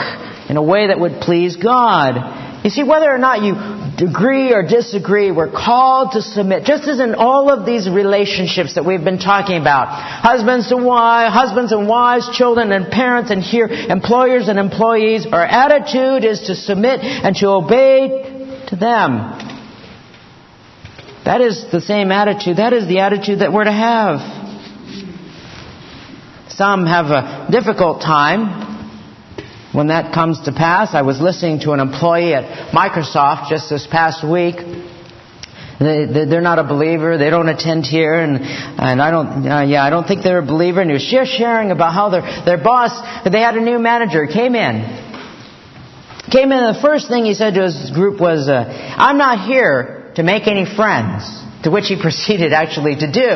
in 0.50 0.56
a 0.56 0.64
way 0.64 0.88
that 0.88 1.00
would 1.00 1.20
please 1.20 1.56
God. 1.58 2.64
You 2.64 2.70
see, 2.70 2.84
whether 2.84 3.12
or 3.12 3.18
not 3.18 3.42
you 3.42 3.56
agree 4.00 4.54
or 4.54 4.64
disagree, 4.64 5.32
we're 5.32 5.52
called 5.52 6.12
to 6.12 6.22
submit, 6.22 6.64
just 6.66 6.88
as 6.88 7.00
in 7.00 7.16
all 7.16 7.50
of 7.50 7.66
these 7.66 7.90
relationships 7.90 8.76
that 8.76 8.86
we've 8.86 9.04
been 9.04 9.20
talking 9.20 9.58
about. 9.60 9.88
Husbands 9.90 10.70
to 10.70 10.78
wives, 10.78 11.34
husbands 11.34 11.72
and 11.72 11.88
wives, 11.88 12.30
children 12.38 12.72
and 12.72 12.92
parents, 12.92 13.32
and 13.32 13.42
here, 13.42 13.68
employers 13.68 14.50
and 14.50 14.60
employees. 14.60 15.26
Our 15.26 15.44
attitude 15.44 16.24
is 16.24 16.42
to 16.48 16.56
submit 16.56 17.00
and 17.02 17.36
to 17.38 17.48
obey 17.48 18.66
to 18.68 18.76
them. 18.76 19.46
That 21.26 21.42
is 21.42 21.66
the 21.72 21.82
same 21.82 22.12
attitude. 22.12 22.58
That 22.58 22.74
is 22.74 22.88
the 22.88 23.00
attitude 23.00 23.40
that 23.40 23.52
we're 23.52 23.66
to 23.66 23.72
have. 23.72 24.20
Some 26.50 26.86
have 26.86 27.08
a 27.08 27.48
difficult 27.52 28.02
time 28.02 28.67
when 29.78 29.90
that 29.90 30.12
comes 30.12 30.42
to 30.46 30.52
pass. 30.52 30.96
I 30.96 31.04
was 31.04 31.22
listening 31.22 31.60
to 31.60 31.74
an 31.74 31.80
employee 31.80 32.34
at 32.34 32.74
Microsoft 32.74 33.50
just 33.50 33.70
this 33.70 33.86
past 33.86 34.28
week. 34.28 34.56
They, 35.80 36.36
are 36.36 36.42
not 36.42 36.58
a 36.58 36.64
believer. 36.64 37.20
They 37.20 37.30
don't 37.30 37.48
attend 37.48 37.86
here, 37.86 38.16
and 38.16 38.42
and 38.42 39.00
I 39.00 39.12
don't. 39.12 39.48
Uh, 39.48 39.62
yeah, 39.62 39.86
I 39.86 39.92
don't 39.92 40.08
think 40.08 40.24
they're 40.24 40.40
a 40.40 40.46
believer. 40.58 40.82
And 40.82 40.90
he 40.90 40.96
was 40.96 41.06
just 41.06 41.30
sharing 41.30 41.70
about 41.70 41.94
how 41.94 42.10
their 42.10 42.24
their 42.44 42.58
boss. 42.58 42.90
They 43.30 43.40
had 43.40 43.56
a 43.56 43.62
new 43.62 43.78
manager 43.78 44.26
came 44.26 44.56
in. 44.56 44.82
Came 46.32 46.52
in. 46.52 46.58
And 46.58 46.76
the 46.76 46.82
first 46.82 47.08
thing 47.08 47.26
he 47.26 47.36
said 47.36 47.54
to 47.54 47.62
his 47.62 47.92
group 47.92 48.20
was, 48.20 48.50
uh, 48.50 48.66
"I'm 48.98 49.20
not 49.20 49.46
here 49.46 50.12
to 50.16 50.24
make 50.24 50.48
any 50.48 50.66
friends." 50.66 51.22
To 51.64 51.72
which 51.72 51.86
he 51.88 52.02
proceeded 52.08 52.52
actually 52.52 52.96
to 52.96 53.12
do, 53.12 53.30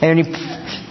and 0.00 0.24
he 0.24 0.24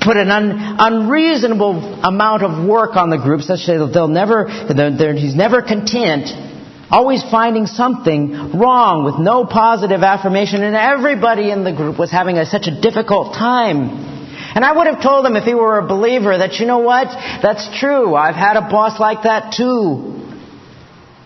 put 0.06 0.18
an 0.18 0.30
un, 0.30 0.78
unreasonable 0.80 2.06
amount 2.06 2.44
of 2.44 2.65
work 2.65 2.96
on 2.96 3.10
the 3.10 3.18
group 3.18 3.41
such 3.41 3.65
that 3.65 3.91
they'll 3.91 4.08
never, 4.08 4.46
they're, 4.70 4.96
they're, 4.96 5.13
he's 5.15 5.36
never 5.36 5.62
content, 5.62 6.30
always 6.91 7.24
finding 7.24 7.65
something 7.65 8.54
wrong 8.54 9.04
with 9.04 9.18
no 9.18 9.46
positive 9.46 10.04
affirmation, 10.04 10.63
and 10.63 10.76
everybody 10.76 11.50
in 11.50 11.63
the 11.63 11.74
group 11.74 11.98
was 11.98 12.12
having 12.12 12.38
a, 12.38 12.46
such 12.46 12.68
a 12.68 12.80
difficult 12.80 13.34
time. 13.34 14.13
And 14.56 14.63
I 14.63 14.72
would 14.72 14.88
have 14.88 15.02
told 15.02 15.26
him 15.26 15.36
if 15.36 15.44
he 15.44 15.56
were 15.56 15.80
a 15.80 15.88
believer 15.88 16.38
that, 16.38 16.60
you 16.60 16.65
know 16.65 16.80
what, 16.80 17.08
that's 17.41 17.68
true. 17.80 18.15
I've 18.15 18.36
had 18.36 18.56
a 18.56 18.70
boss 18.70 19.00
like 19.00 19.24
that 19.24 19.54
too. 19.58 20.22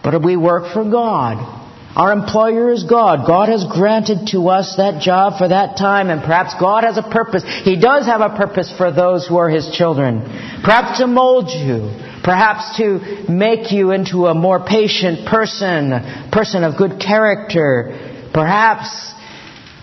But 0.02 0.24
we 0.24 0.38
work 0.38 0.74
for 0.74 0.90
God. 0.90 1.59
Our 1.96 2.14
employer 2.14 2.72
is 2.72 2.84
God. 2.84 3.26
God 3.26 3.50
has 3.50 3.66
granted 3.66 4.28
to 4.32 4.50
us 4.50 4.76
that 4.78 5.02
job 5.02 5.40
for 5.40 5.48
that 5.48 5.76
time, 5.76 6.10
and 6.10 6.22
perhaps 6.22 6.54
God 6.60 6.84
has 6.84 6.98
a 6.98 7.04
purpose. 7.04 7.44
He 7.64 7.80
does 7.80 8.06
have 8.06 8.22
a 8.22 8.36
purpose 8.38 8.72
for 8.76 8.92
those 8.92 9.28
who 9.28 9.38
are 9.38 9.50
His 9.50 9.70
children. 9.72 10.22
Perhaps 10.64 11.00
to 11.00 11.08
mold 11.08 11.50
you. 11.50 11.90
Perhaps 12.24 12.78
to 12.78 13.26
make 13.28 13.72
you 13.72 13.92
into 13.92 14.28
a 14.28 14.36
more 14.36 14.64
patient 14.64 15.28
person, 15.28 16.30
person 16.32 16.64
of 16.64 16.78
good 16.78 17.00
character. 17.00 18.30
Perhaps 18.34 19.14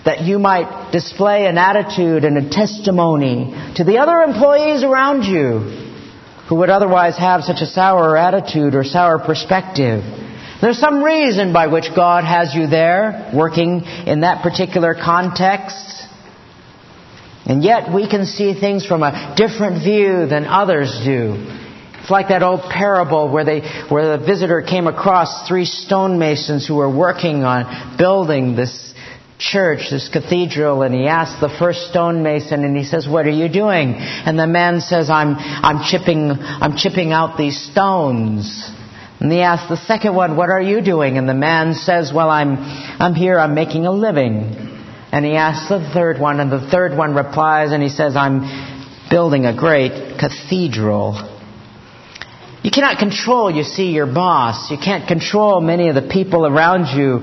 that 0.05 0.21
you 0.21 0.39
might 0.39 0.93
display 0.93 1.47
an 1.47 1.59
attitude 1.59 2.25
and 2.25 2.39
a 2.39 2.49
testimony 2.49 3.53
to 3.75 3.83
the 3.83 3.99
other 3.99 4.21
employees 4.21 4.85
around 4.85 5.25
you 5.25 5.59
who 6.49 6.55
would 6.57 6.71
otherwise 6.71 7.19
have 7.19 7.43
such 7.43 7.61
a 7.61 7.67
sour 7.67 8.17
attitude 8.17 8.77
or 8.77 8.85
sour 8.85 9.19
perspective. 9.19 10.05
There's 10.61 10.79
some 10.79 11.03
reason 11.03 11.53
by 11.53 11.67
which 11.67 11.87
God 11.95 12.25
has 12.25 12.55
you 12.55 12.67
there, 12.67 13.31
working 13.35 13.83
in 14.07 14.21
that 14.21 14.43
particular 14.43 14.95
context. 14.95 16.05
And 17.45 17.63
yet 17.63 17.93
we 17.93 18.09
can 18.09 18.27
see 18.27 18.59
things 18.59 18.85
from 18.87 19.03
a 19.03 19.35
different 19.37 19.85
view 19.85 20.27
than 20.27 20.47
others 20.47 21.01
do. 21.05 21.35
It's 22.01 22.11
like 22.11 22.29
that 22.29 22.43
old 22.43 22.63
parable 22.63 23.31
where 23.31 23.45
they, 23.45 23.61
where 23.89 24.17
the 24.17 24.25
visitor 24.25 24.63
came 24.63 24.87
across 24.87 25.47
three 25.47 25.65
stonemasons 25.65 26.67
who 26.67 26.77
were 26.77 26.91
working 26.91 27.45
on 27.45 27.97
building 27.99 28.57
this 28.57 28.95
church, 29.39 29.91
this 29.91 30.09
cathedral, 30.09 30.83
and 30.83 30.95
he 30.95 31.07
asked 31.07 31.41
the 31.41 31.49
first 31.49 31.89
stonemason, 31.91 32.65
and 32.65 32.77
he 32.77 32.85
says, 32.85 33.07
"What 33.07 33.27
are 33.27 33.31
you 33.31 33.49
doing?" 33.49 33.95
And 33.95 34.39
the 34.39 34.47
man 34.47 34.81
says, 34.81 35.11
"I'm 35.11 35.37
I'm 35.37 35.85
chipping 35.85 36.31
I'm 36.31 36.77
chipping 36.77 37.13
out 37.13 37.37
these 37.37 37.61
stones." 37.71 38.71
And 39.21 39.33
he 39.33 39.41
asks 39.41 39.69
the 39.69 39.77
second 39.77 40.15
one, 40.15 40.37
"What 40.37 40.51
are 40.51 40.61
you 40.61 40.81
doing?" 40.81 41.19
And 41.19 41.29
the 41.29 41.35
man 41.35 41.75
says, 41.75 42.13
"Well, 42.13 42.31
I'm 42.31 42.59
I'm 43.01 43.15
here. 43.15 43.39
I'm 43.39 43.55
making 43.55 43.87
a 43.87 43.93
living." 43.93 44.57
And 45.13 45.25
he 45.25 45.37
asks 45.37 45.69
the 45.69 45.81
third 45.95 46.19
one, 46.19 46.41
and 46.41 46.51
the 46.51 46.61
third 46.61 46.97
one 46.97 47.15
replies, 47.15 47.73
and 47.73 47.83
he 47.83 47.89
says, 47.89 48.17
"I'm 48.17 48.43
building 49.09 49.47
a 49.47 49.55
great 49.55 50.19
cathedral." 50.19 51.36
You 52.67 52.73
cannot 52.73 52.99
control, 52.99 53.49
you 53.49 53.63
see, 53.63 53.93
your 53.93 54.13
boss. 54.13 54.73
You 54.73 54.77
can't 54.77 55.07
control 55.07 55.61
many 55.61 55.89
of 55.89 55.95
the 55.95 56.03
people 56.03 56.45
around 56.45 56.99
you. 56.99 57.21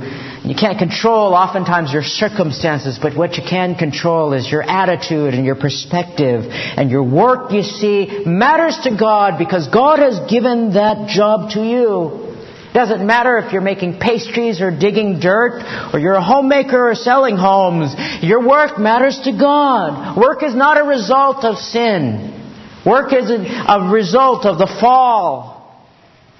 You 0.50 0.56
can't 0.56 0.80
control 0.80 1.34
oftentimes 1.34 1.92
your 1.92 2.02
circumstances, 2.02 2.98
but 2.98 3.18
what 3.18 3.36
you 3.36 3.44
can 3.44 3.76
control 3.76 4.32
is 4.32 4.50
your 4.50 4.64
attitude 4.64 5.34
and 5.34 5.46
your 5.46 5.56
perspective. 5.56 6.46
And 6.50 6.90
your 6.90 7.04
work, 7.04 7.52
you 7.52 7.62
see, 7.62 8.24
matters 8.26 8.80
to 8.84 8.96
God 8.98 9.38
because 9.38 9.68
God 9.68 10.00
has 10.00 10.18
given 10.32 10.76
that 10.76 11.10
job 11.10 11.50
to 11.52 11.60
you. 11.60 12.34
Doesn't 12.74 13.06
matter 13.06 13.38
if 13.38 13.52
you're 13.52 13.62
making 13.62 14.00
pastries 14.00 14.62
or 14.62 14.72
digging 14.72 15.20
dirt, 15.20 15.62
or 15.94 16.00
you're 16.00 16.14
a 16.14 16.24
homemaker 16.24 16.92
or 16.92 16.96
selling 16.96 17.36
homes. 17.36 17.94
Your 18.24 18.48
work 18.48 18.80
matters 18.80 19.20
to 19.26 19.38
God. 19.38 20.18
Work 20.18 20.42
is 20.42 20.56
not 20.56 20.80
a 20.80 20.86
result 20.86 21.44
of 21.44 21.58
sin. 21.58 22.43
Work 22.86 23.13
is 23.13 23.30
a 23.30 23.89
result 23.91 24.46
of 24.46 24.58
the 24.58 24.67
fall. 24.82 25.54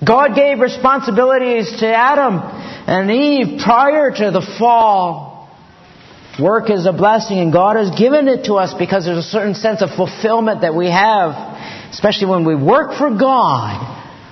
God 0.06 0.36
gave 0.36 0.60
responsibilities 0.60 1.80
to 1.80 1.88
Adam 1.88 2.40
and 2.42 3.10
Eve 3.10 3.62
prior 3.64 4.12
to 4.12 4.32
the 4.32 4.46
fall. 4.60 5.50
Work 6.42 6.70
is 6.70 6.86
a 6.86 6.92
blessing 6.92 7.40
and 7.40 7.54
God 7.54 7.78
has 7.78 7.92
given 7.98 8.28
it 8.28 8.46
to 8.46 8.56
us 8.56 8.74
because 8.78 9.06
there's 9.06 9.20
a 9.20 9.30
certain 9.30 9.54
sense 9.54 9.82
of 9.82 9.92
fulfillment 9.92 10.62
that 10.62 10.76
we 10.76 10.90
have, 10.90 11.32
especially 11.92 12.28
when 12.28 12.44
we 12.44 12.56
work 12.56 12.98
for 12.98 13.12
God. 13.12 13.80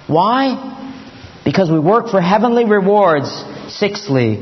Why? 0.07 1.39
Because 1.45 1.71
we 1.71 1.79
work 1.79 2.09
for 2.09 2.19
heavenly 2.19 2.65
rewards. 2.65 3.29
Sixthly, 3.69 4.35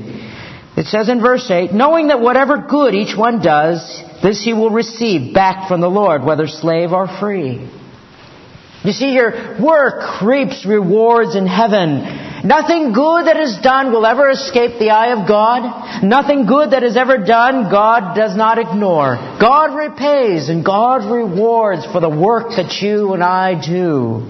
it 0.79 0.85
says 0.85 1.09
in 1.09 1.19
verse 1.19 1.51
8, 1.51 1.73
knowing 1.73 2.07
that 2.07 2.21
whatever 2.21 2.57
good 2.57 2.95
each 2.95 3.15
one 3.15 3.41
does, 3.41 4.01
this 4.23 4.41
he 4.41 4.53
will 4.53 4.69
receive 4.69 5.33
back 5.33 5.67
from 5.67 5.81
the 5.81 5.89
Lord, 5.89 6.23
whether 6.23 6.47
slave 6.47 6.93
or 6.93 7.05
free. 7.19 7.69
You 8.85 8.93
see 8.93 9.09
here, 9.09 9.57
work 9.61 10.21
reaps 10.21 10.65
rewards 10.65 11.35
in 11.35 11.45
heaven. 11.45 12.47
Nothing 12.47 12.93
good 12.93 13.25
that 13.27 13.35
is 13.35 13.57
done 13.61 13.91
will 13.91 14.05
ever 14.05 14.29
escape 14.29 14.79
the 14.79 14.91
eye 14.91 15.11
of 15.19 15.27
God. 15.27 16.01
Nothing 16.01 16.45
good 16.45 16.71
that 16.71 16.83
is 16.83 16.95
ever 16.95 17.17
done, 17.17 17.69
God 17.69 18.15
does 18.15 18.37
not 18.37 18.57
ignore. 18.57 19.17
God 19.37 19.75
repays 19.75 20.47
and 20.47 20.63
God 20.63 21.11
rewards 21.11 21.85
for 21.91 21.99
the 21.99 22.09
work 22.09 22.51
that 22.55 22.81
you 22.81 23.13
and 23.13 23.21
I 23.21 23.59
do. 23.59 24.23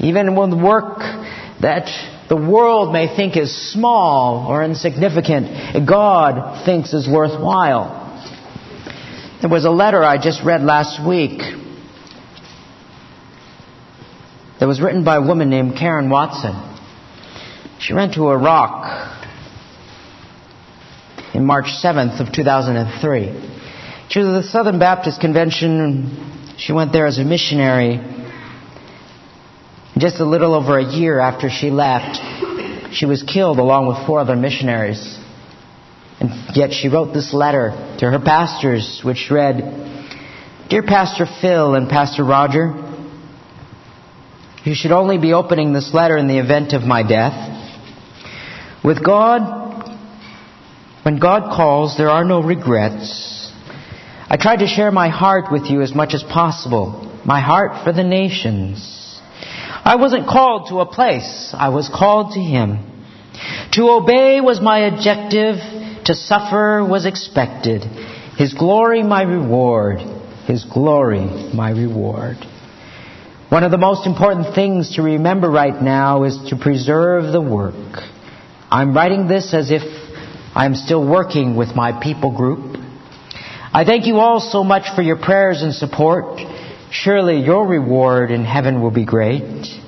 Even 0.00 0.34
the 0.34 0.56
work 0.56 0.98
that 1.60 1.86
the 2.30 2.36
world 2.36 2.92
may 2.92 3.14
think 3.16 3.36
is 3.36 3.72
small 3.72 4.46
or 4.48 4.62
insignificant, 4.62 5.84
God 5.86 6.64
thinks 6.64 6.94
is 6.94 7.08
worthwhile. 7.08 7.98
There 9.40 9.50
was 9.50 9.64
a 9.64 9.70
letter 9.70 10.04
I 10.04 10.16
just 10.16 10.44
read 10.44 10.62
last 10.62 11.04
week 11.04 11.40
that 14.60 14.66
was 14.66 14.80
written 14.80 15.02
by 15.02 15.16
a 15.16 15.20
woman 15.20 15.50
named 15.50 15.76
Karen 15.76 16.08
Watson. 16.08 16.54
She 17.80 17.94
went 17.94 18.14
to 18.14 18.28
Iraq 18.28 19.26
in 21.34 21.44
March 21.44 21.66
7th 21.82 22.20
of 22.20 22.32
2003. 22.32 24.06
She 24.08 24.18
was 24.20 24.28
at 24.28 24.42
the 24.42 24.48
Southern 24.50 24.78
Baptist 24.78 25.20
Convention. 25.20 26.54
She 26.58 26.72
went 26.72 26.92
there 26.92 27.06
as 27.06 27.18
a 27.18 27.24
missionary. 27.24 27.98
Just 30.00 30.18
a 30.18 30.24
little 30.24 30.54
over 30.54 30.78
a 30.78 30.84
year 30.84 31.20
after 31.20 31.50
she 31.50 31.68
left, 31.68 32.16
she 32.94 33.04
was 33.04 33.22
killed 33.22 33.58
along 33.58 33.86
with 33.86 34.06
four 34.06 34.20
other 34.20 34.34
missionaries. 34.34 35.18
And 36.18 36.56
yet 36.56 36.72
she 36.72 36.88
wrote 36.88 37.12
this 37.12 37.34
letter 37.34 37.72
to 37.98 38.10
her 38.10 38.18
pastors, 38.18 39.02
which 39.04 39.28
read, 39.30 39.56
Dear 40.70 40.84
Pastor 40.84 41.26
Phil 41.42 41.74
and 41.74 41.90
Pastor 41.90 42.24
Roger, 42.24 42.72
you 44.64 44.74
should 44.74 44.92
only 44.92 45.18
be 45.18 45.34
opening 45.34 45.74
this 45.74 45.92
letter 45.92 46.16
in 46.16 46.28
the 46.28 46.38
event 46.38 46.72
of 46.72 46.80
my 46.80 47.06
death. 47.06 47.58
With 48.82 49.04
God, 49.04 49.98
when 51.02 51.18
God 51.18 51.54
calls, 51.54 51.98
there 51.98 52.08
are 52.08 52.24
no 52.24 52.42
regrets. 52.42 53.52
I 54.30 54.38
tried 54.38 54.60
to 54.60 54.66
share 54.66 54.90
my 54.90 55.10
heart 55.10 55.52
with 55.52 55.66
you 55.66 55.82
as 55.82 55.94
much 55.94 56.14
as 56.14 56.22
possible, 56.22 57.20
my 57.26 57.40
heart 57.40 57.84
for 57.84 57.92
the 57.92 58.04
nations. 58.04 58.99
I 59.90 59.96
wasn't 59.96 60.28
called 60.28 60.68
to 60.68 60.78
a 60.78 60.86
place, 60.86 61.52
I 61.52 61.70
was 61.70 61.90
called 61.92 62.34
to 62.34 62.40
Him. 62.40 62.78
To 63.72 63.90
obey 63.90 64.40
was 64.40 64.60
my 64.60 64.86
objective, 64.86 65.56
to 66.04 66.14
suffer 66.14 66.86
was 66.88 67.06
expected. 67.06 67.82
His 68.36 68.54
glory 68.54 69.02
my 69.02 69.22
reward. 69.22 69.98
His 70.46 70.64
glory 70.64 71.24
my 71.52 71.72
reward. 71.72 72.36
One 73.48 73.64
of 73.64 73.72
the 73.72 73.78
most 73.78 74.06
important 74.06 74.54
things 74.54 74.94
to 74.94 75.02
remember 75.02 75.50
right 75.50 75.82
now 75.82 76.22
is 76.22 76.38
to 76.50 76.56
preserve 76.56 77.32
the 77.32 77.42
work. 77.42 78.04
I'm 78.70 78.94
writing 78.94 79.26
this 79.26 79.52
as 79.52 79.72
if 79.72 79.82
I'm 80.54 80.76
still 80.76 81.04
working 81.04 81.56
with 81.56 81.74
my 81.74 82.00
people 82.00 82.30
group. 82.30 82.78
I 83.72 83.82
thank 83.84 84.06
you 84.06 84.18
all 84.18 84.38
so 84.38 84.62
much 84.62 84.94
for 84.94 85.02
your 85.02 85.18
prayers 85.18 85.62
and 85.62 85.74
support. 85.74 86.38
Surely 86.92 87.40
your 87.40 87.66
reward 87.66 88.30
in 88.30 88.44
heaven 88.44 88.80
will 88.82 88.92
be 88.92 89.04
great. 89.04 89.79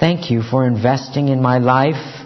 Thank 0.00 0.30
you 0.30 0.42
for 0.42 0.64
investing 0.64 1.26
in 1.26 1.42
my 1.42 1.58
life 1.58 2.24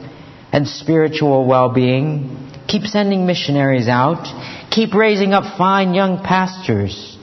and 0.52 0.68
spiritual 0.68 1.46
well-being. 1.46 2.50
Keep 2.68 2.82
sending 2.82 3.24
missionaries 3.24 3.88
out. 3.88 4.26
Keep 4.70 4.92
raising 4.92 5.32
up 5.32 5.56
fine 5.56 5.94
young 5.94 6.22
pastors. 6.22 7.16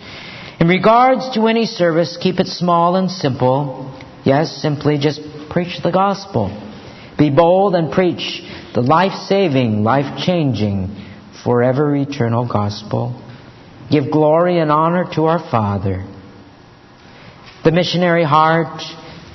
In 0.60 0.68
regards 0.68 1.36
to 1.36 1.46
any 1.46 1.66
service, 1.66 2.18
keep 2.20 2.40
it 2.40 2.48
small 2.48 2.96
and 2.96 3.12
simple. 3.12 3.96
Yes, 4.26 4.60
simply 4.60 4.98
just 4.98 5.22
preach 5.52 5.84
the 5.84 5.92
gospel. 5.92 6.50
Be 7.18 7.30
bold 7.30 7.76
and 7.76 7.92
preach 7.92 8.42
the 8.74 8.82
life-saving, 8.82 9.84
life-changing, 9.84 10.96
forever 11.44 11.96
eternal 11.96 12.48
gospel. 12.48 13.22
Give 13.92 14.12
glory 14.12 14.60
and 14.60 14.72
honor 14.72 15.06
to 15.14 15.26
our 15.26 15.40
Father. 15.40 16.06
The 17.64 17.72
missionary 17.72 18.24
heart, 18.24 18.82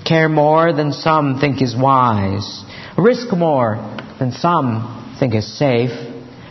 care 0.04 0.28
more 0.28 0.72
than 0.72 0.92
some 0.92 1.40
think 1.40 1.62
is 1.62 1.74
wise, 1.76 2.64
risk 2.96 3.34
more 3.34 3.76
than 4.18 4.32
some 4.32 5.16
think 5.18 5.34
is 5.34 5.58
safe, 5.58 5.90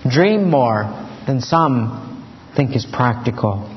dream 0.09 0.49
more 0.49 0.83
than 1.27 1.39
some 1.39 2.25
think 2.55 2.75
is 2.75 2.85
practical, 2.85 3.69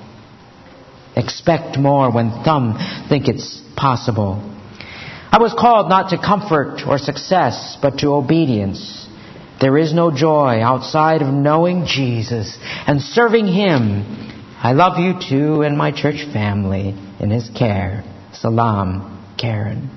expect 1.17 1.79
more 1.79 2.13
when 2.13 2.31
some 2.45 2.77
think 3.09 3.29
it's 3.29 3.61
possible. 3.77 4.53
I 5.31 5.39
was 5.39 5.53
called 5.53 5.89
not 5.89 6.11
to 6.11 6.19
comfort 6.19 6.83
or 6.87 6.99
success, 6.99 7.77
but 7.83 7.99
to 7.99 8.15
obedience. 8.15 9.07
There 9.61 9.77
is 9.79 9.93
no 9.93 10.11
joy 10.11 10.61
outside 10.61 11.23
of 11.23 11.33
knowing 11.33 11.87
Jesus 11.87 12.59
and 12.87 13.01
serving 13.01 13.47
Him. 13.47 14.05
I 14.63 14.73
love 14.73 14.99
you 14.99 15.15
too 15.19 15.63
and 15.63 15.77
my 15.77 15.91
church 15.93 16.27
family 16.33 16.95
in 17.21 17.31
His 17.31 17.51
care. 17.51 18.05
Salam, 18.33 19.16
Karen. 19.39 19.91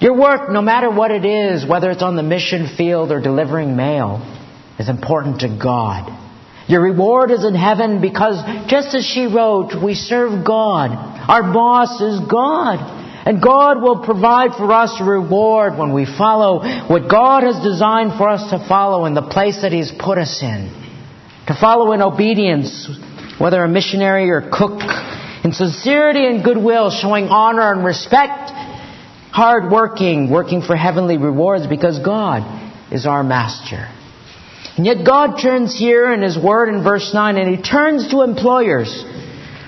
Your 0.00 0.18
work, 0.18 0.50
no 0.50 0.62
matter 0.62 0.90
what 0.90 1.10
it 1.10 1.24
is, 1.24 1.66
whether 1.66 1.90
it's 1.90 2.02
on 2.02 2.16
the 2.16 2.22
mission 2.22 2.74
field 2.76 3.12
or 3.12 3.20
delivering 3.20 3.76
mail, 3.76 4.20
is 4.78 4.88
important 4.88 5.40
to 5.40 5.58
God. 5.62 6.16
Your 6.68 6.82
reward 6.82 7.30
is 7.30 7.44
in 7.44 7.54
heaven 7.54 8.00
because, 8.00 8.40
just 8.68 8.94
as 8.94 9.04
she 9.04 9.26
wrote, 9.26 9.74
we 9.82 9.94
serve 9.94 10.46
God. 10.46 10.90
Our 10.90 11.52
boss 11.52 12.00
is 12.00 12.20
God. 12.30 12.98
And 13.26 13.42
God 13.42 13.82
will 13.82 14.02
provide 14.02 14.52
for 14.56 14.72
us 14.72 14.96
a 14.98 15.04
reward 15.04 15.76
when 15.76 15.92
we 15.92 16.06
follow 16.06 16.60
what 16.88 17.10
God 17.10 17.42
has 17.42 17.62
designed 17.62 18.16
for 18.16 18.28
us 18.28 18.48
to 18.50 18.66
follow 18.66 19.04
in 19.04 19.14
the 19.14 19.28
place 19.28 19.60
that 19.60 19.72
He's 19.72 19.92
put 19.92 20.16
us 20.16 20.40
in. 20.42 20.72
To 21.48 21.56
follow 21.60 21.92
in 21.92 22.00
obedience, 22.00 22.88
whether 23.38 23.62
a 23.62 23.68
missionary 23.68 24.30
or 24.30 24.40
cook, 24.40 24.80
in 25.44 25.52
sincerity 25.52 26.26
and 26.26 26.44
goodwill, 26.44 26.90
showing 26.90 27.28
honor 27.28 27.72
and 27.72 27.84
respect 27.84 28.50
hard 29.32 29.70
working, 29.70 30.30
working 30.30 30.60
for 30.60 30.76
heavenly 30.76 31.16
rewards 31.16 31.66
because 31.66 31.98
God 32.00 32.42
is 32.92 33.06
our 33.06 33.22
master. 33.22 33.88
And 34.76 34.86
yet 34.86 35.04
God 35.06 35.36
turns 35.40 35.76
here 35.76 36.12
in 36.12 36.22
His 36.22 36.38
Word 36.38 36.68
in 36.68 36.82
verse 36.82 37.12
9 37.12 37.36
and 37.36 37.56
He 37.56 37.62
turns 37.62 38.10
to 38.10 38.22
employers. 38.22 39.04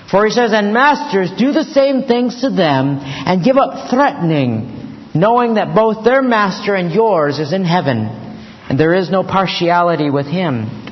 For 0.09 0.25
He 0.25 0.31
says, 0.31 0.51
And 0.53 0.73
masters, 0.73 1.31
do 1.37 1.51
the 1.51 1.63
same 1.63 2.03
things 2.03 2.41
to 2.41 2.49
them 2.49 2.99
and 2.99 3.43
give 3.43 3.57
up 3.57 3.89
threatening, 3.89 5.09
knowing 5.15 5.55
that 5.55 5.75
both 5.75 6.03
their 6.03 6.21
master 6.21 6.75
and 6.75 6.91
yours 6.91 7.39
is 7.39 7.53
in 7.53 7.63
heaven. 7.63 8.21
And 8.69 8.79
there 8.79 8.93
is 8.93 9.09
no 9.09 9.23
partiality 9.23 10.09
with 10.09 10.25
him. 10.25 10.82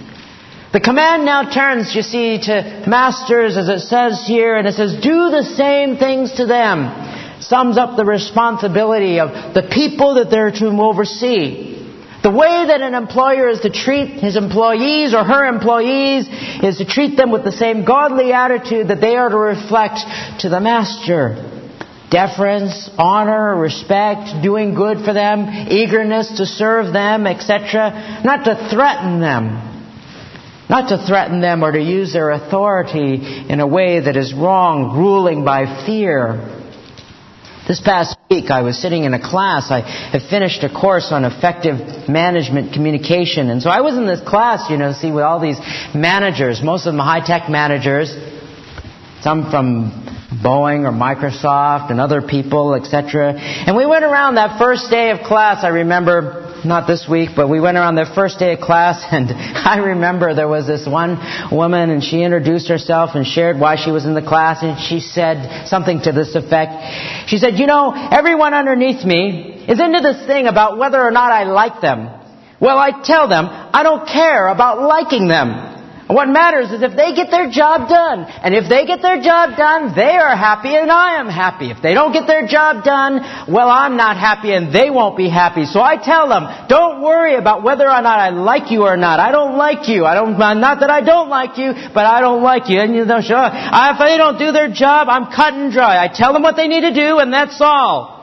The 0.73 0.79
command 0.79 1.25
now 1.25 1.51
turns, 1.51 1.93
you 1.93 2.01
see, 2.01 2.39
to 2.43 2.85
masters, 2.87 3.57
as 3.57 3.67
it 3.67 3.81
says 3.81 4.23
here, 4.25 4.55
and 4.55 4.65
it 4.65 4.75
says, 4.75 4.93
do 5.03 5.29
the 5.29 5.43
same 5.43 5.97
things 5.97 6.31
to 6.35 6.45
them. 6.45 7.41
Sums 7.41 7.77
up 7.77 7.97
the 7.97 8.05
responsibility 8.05 9.19
of 9.19 9.53
the 9.53 9.63
people 9.63 10.15
that 10.15 10.29
they're 10.29 10.51
to 10.51 10.67
oversee. 10.67 11.67
The 12.23 12.29
way 12.31 12.67
that 12.67 12.81
an 12.81 12.93
employer 12.93 13.49
is 13.49 13.61
to 13.61 13.69
treat 13.69 14.21
his 14.21 14.37
employees 14.37 15.13
or 15.13 15.25
her 15.25 15.45
employees 15.49 16.29
is 16.63 16.77
to 16.77 16.85
treat 16.85 17.17
them 17.17 17.31
with 17.31 17.43
the 17.43 17.51
same 17.51 17.83
godly 17.83 18.31
attitude 18.31 18.87
that 18.87 19.01
they 19.01 19.17
are 19.17 19.27
to 19.27 19.37
reflect 19.37 19.99
to 20.41 20.49
the 20.49 20.61
master. 20.61 21.49
Deference, 22.11 22.89
honor, 22.97 23.57
respect, 23.57 24.41
doing 24.43 24.73
good 24.75 25.03
for 25.03 25.13
them, 25.13 25.67
eagerness 25.69 26.37
to 26.37 26.45
serve 26.45 26.93
them, 26.93 27.27
etc. 27.27 28.21
Not 28.23 28.45
to 28.45 28.69
threaten 28.69 29.19
them. 29.19 29.70
Not 30.71 30.87
to 30.87 31.05
threaten 31.05 31.41
them 31.41 31.65
or 31.65 31.73
to 31.73 31.81
use 31.81 32.13
their 32.13 32.29
authority 32.29 33.19
in 33.49 33.59
a 33.59 33.67
way 33.67 33.99
that 33.99 34.15
is 34.15 34.33
wrong, 34.33 34.97
ruling 34.97 35.43
by 35.43 35.85
fear. 35.85 36.47
This 37.67 37.81
past 37.81 38.15
week, 38.29 38.49
I 38.49 38.61
was 38.61 38.81
sitting 38.81 39.03
in 39.03 39.13
a 39.13 39.19
class. 39.19 39.69
I 39.69 39.81
had 39.81 40.21
finished 40.29 40.63
a 40.63 40.69
course 40.69 41.11
on 41.11 41.25
effective 41.25 42.07
management 42.07 42.71
communication. 42.71 43.49
And 43.49 43.61
so 43.61 43.69
I 43.69 43.81
was 43.81 43.97
in 43.97 44.07
this 44.07 44.21
class, 44.21 44.69
you 44.69 44.77
know, 44.77 44.93
see, 44.93 45.11
with 45.11 45.25
all 45.25 45.41
these 45.41 45.59
managers, 45.93 46.61
most 46.63 46.87
of 46.87 46.93
them 46.93 46.99
high 46.99 47.19
tech 47.19 47.49
managers, 47.49 48.15
some 49.19 49.51
from 49.51 49.91
Boeing 50.41 50.87
or 50.87 50.93
Microsoft 50.93 51.91
and 51.91 51.99
other 51.99 52.21
people, 52.21 52.75
etc. 52.75 53.33
And 53.35 53.75
we 53.75 53.85
went 53.85 54.05
around 54.05 54.35
that 54.35 54.57
first 54.57 54.89
day 54.89 55.11
of 55.11 55.19
class, 55.19 55.65
I 55.65 55.83
remember, 55.83 56.40
not 56.65 56.87
this 56.87 57.07
week, 57.09 57.29
but 57.35 57.49
we 57.49 57.59
went 57.59 57.77
around 57.77 57.95
the 57.95 58.09
first 58.15 58.39
day 58.39 58.53
of 58.53 58.59
class, 58.59 59.03
and 59.11 59.31
I 59.31 59.77
remember 59.77 60.33
there 60.33 60.47
was 60.47 60.67
this 60.67 60.87
one 60.87 61.17
woman, 61.51 61.89
and 61.89 62.03
she 62.03 62.23
introduced 62.23 62.67
herself 62.67 63.11
and 63.15 63.25
shared 63.25 63.59
why 63.59 63.75
she 63.75 63.91
was 63.91 64.05
in 64.05 64.13
the 64.13 64.21
class, 64.21 64.63
and 64.63 64.79
she 64.79 64.99
said 64.99 65.67
something 65.67 66.01
to 66.01 66.11
this 66.11 66.35
effect. 66.35 67.29
She 67.29 67.37
said, 67.37 67.57
You 67.57 67.67
know, 67.67 67.93
everyone 67.95 68.53
underneath 68.53 69.05
me 69.05 69.65
is 69.67 69.79
into 69.79 70.01
this 70.01 70.25
thing 70.25 70.47
about 70.47 70.77
whether 70.77 71.01
or 71.01 71.11
not 71.11 71.31
I 71.31 71.43
like 71.43 71.81
them. 71.81 72.09
Well, 72.59 72.77
I 72.77 73.01
tell 73.03 73.27
them, 73.27 73.47
I 73.49 73.81
don't 73.83 74.07
care 74.07 74.47
about 74.47 74.81
liking 74.81 75.27
them. 75.27 75.70
What 76.11 76.27
matters 76.27 76.71
is 76.71 76.83
if 76.83 76.91
they 76.95 77.15
get 77.15 77.31
their 77.31 77.49
job 77.49 77.87
done. 77.87 78.25
And 78.25 78.53
if 78.53 78.67
they 78.67 78.85
get 78.85 79.01
their 79.01 79.21
job 79.21 79.55
done, 79.55 79.95
they 79.95 80.17
are 80.19 80.35
happy 80.35 80.75
and 80.75 80.91
I 80.91 81.19
am 81.19 81.29
happy. 81.29 81.71
If 81.71 81.81
they 81.81 81.93
don't 81.93 82.11
get 82.11 82.27
their 82.27 82.45
job 82.47 82.83
done, 82.83 83.23
well, 83.47 83.69
I'm 83.69 83.95
not 83.95 84.17
happy 84.17 84.51
and 84.51 84.75
they 84.75 84.89
won't 84.89 85.15
be 85.15 85.29
happy. 85.29 85.65
So 85.65 85.79
I 85.79 85.95
tell 85.95 86.27
them, 86.27 86.67
don't 86.67 87.01
worry 87.01 87.35
about 87.35 87.63
whether 87.63 87.85
or 87.85 88.01
not 88.01 88.19
I 88.19 88.29
like 88.29 88.71
you 88.71 88.83
or 88.83 88.97
not. 88.97 89.19
I 89.19 89.31
don't 89.31 89.57
like 89.57 89.87
you. 89.87 90.05
I 90.05 90.13
don't, 90.13 90.37
not 90.37 90.81
that 90.81 90.89
I 90.89 90.99
don't 90.99 91.29
like 91.29 91.57
you, 91.57 91.71
but 91.93 92.05
I 92.05 92.19
don't 92.19 92.43
like 92.43 92.69
you. 92.69 92.79
And 92.81 92.93
you 92.93 93.05
know, 93.05 93.21
sure, 93.21 93.49
if 93.51 93.99
they 93.99 94.17
don't 94.17 94.37
do 94.37 94.51
their 94.51 94.69
job, 94.69 95.07
I'm 95.09 95.31
cut 95.31 95.53
and 95.53 95.71
dry. 95.71 96.03
I 96.03 96.09
tell 96.13 96.33
them 96.33 96.43
what 96.43 96.57
they 96.57 96.67
need 96.67 96.81
to 96.81 96.93
do 96.93 97.19
and 97.19 97.31
that's 97.31 97.59
all. 97.61 98.19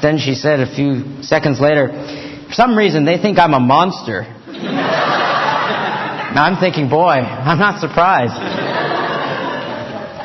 then 0.00 0.18
she 0.18 0.34
said 0.34 0.60
a 0.60 0.72
few 0.72 1.22
seconds 1.22 1.60
later, 1.60 1.88
for 2.46 2.54
some 2.54 2.78
reason 2.78 3.04
they 3.04 3.18
think 3.18 3.38
I'm 3.38 3.54
a 3.54 3.60
monster. 3.60 4.36
Now 6.34 6.44
I'm 6.44 6.60
thinking, 6.60 6.88
boy, 6.88 7.18
I'm 7.18 7.58
not 7.58 7.80
surprised. 7.80 8.34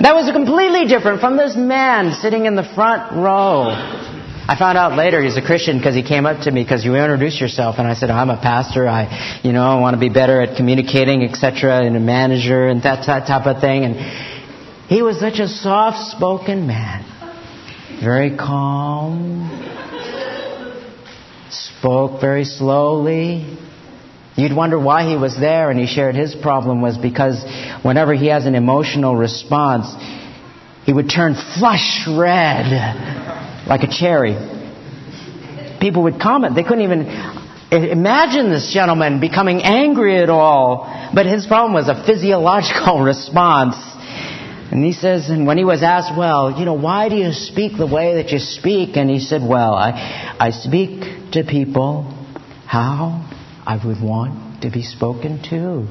That 0.01 0.13
was 0.13 0.29
completely 0.31 0.87
different 0.87 1.19
from 1.19 1.35
this 1.35 1.55
man 1.55 2.13
sitting 2.13 2.45
in 2.45 2.55
the 2.55 2.63
front 2.63 3.13
row. 3.13 3.69
I 4.47 4.55
found 4.59 4.77
out 4.77 4.95
later 4.95 5.23
he's 5.23 5.37
a 5.37 5.41
Christian 5.41 5.79
because 5.79 5.95
he 5.95 6.03
came 6.03 6.27
up 6.27 6.41
to 6.41 6.51
me 6.51 6.61
because 6.61 6.85
you 6.85 6.93
introduced 6.93 7.41
yourself, 7.41 7.77
and 7.79 7.87
I 7.87 7.95
said, 7.95 8.11
I'm 8.11 8.29
a 8.29 8.37
pastor. 8.37 8.87
I, 8.87 9.39
you 9.43 9.51
know, 9.51 9.63
I 9.63 9.79
want 9.79 9.95
to 9.95 9.99
be 9.99 10.09
better 10.09 10.41
at 10.41 10.55
communicating, 10.55 11.23
etc., 11.23 11.83
and 11.83 11.97
a 11.97 11.99
manager 11.99 12.67
and 12.67 12.83
that, 12.83 13.07
that 13.07 13.25
type 13.25 13.47
of 13.47 13.59
thing. 13.59 13.85
And 13.85 13.95
he 14.87 15.01
was 15.01 15.19
such 15.19 15.39
a 15.39 15.47
soft-spoken 15.47 16.67
man, 16.67 17.03
very 18.03 18.37
calm, 18.37 19.49
spoke 21.49 22.21
very 22.21 22.45
slowly, 22.45 23.57
You'd 24.35 24.53
wonder 24.53 24.77
why 24.77 25.07
he 25.07 25.15
was 25.15 25.37
there, 25.39 25.69
and 25.69 25.79
he 25.79 25.87
shared 25.87 26.15
his 26.15 26.35
problem 26.35 26.81
was 26.81 26.97
because 26.97 27.41
whenever 27.83 28.13
he 28.13 28.27
has 28.27 28.45
an 28.45 28.55
emotional 28.55 29.15
response, 29.15 29.87
he 30.85 30.91
would 30.91 31.09
turn 31.09 31.35
flush 31.57 32.05
red 32.07 33.65
like 33.65 33.83
a 33.83 33.87
cherry. 33.87 34.35
People 35.79 36.03
would 36.03 36.19
comment. 36.19 36.53
They 36.55 36.63
couldn't 36.63 36.83
even 36.83 37.07
imagine 37.71 38.49
this 38.49 38.73
gentleman 38.73 39.21
becoming 39.21 39.61
angry 39.63 40.17
at 40.17 40.29
all. 40.29 41.11
But 41.13 41.25
his 41.25 41.47
problem 41.47 41.73
was 41.73 41.87
a 41.87 42.05
physiological 42.05 42.99
response. 43.03 43.75
And 44.71 44.83
he 44.83 44.91
says, 44.91 45.29
and 45.29 45.47
when 45.47 45.57
he 45.57 45.63
was 45.63 45.81
asked, 45.81 46.17
well, 46.17 46.59
you 46.59 46.65
know, 46.65 46.73
why 46.73 47.07
do 47.07 47.15
you 47.15 47.31
speak 47.31 47.77
the 47.77 47.87
way 47.87 48.15
that 48.15 48.31
you 48.31 48.39
speak? 48.39 48.97
And 48.97 49.09
he 49.09 49.19
said, 49.19 49.41
well, 49.47 49.73
I, 49.75 50.35
I 50.39 50.49
speak 50.49 51.31
to 51.31 51.43
people 51.43 52.03
how 52.65 53.31
I 53.65 53.83
would 53.85 54.01
want 54.01 54.61
to 54.61 54.69
be 54.69 54.83
spoken 54.83 55.41
to. 55.49 55.87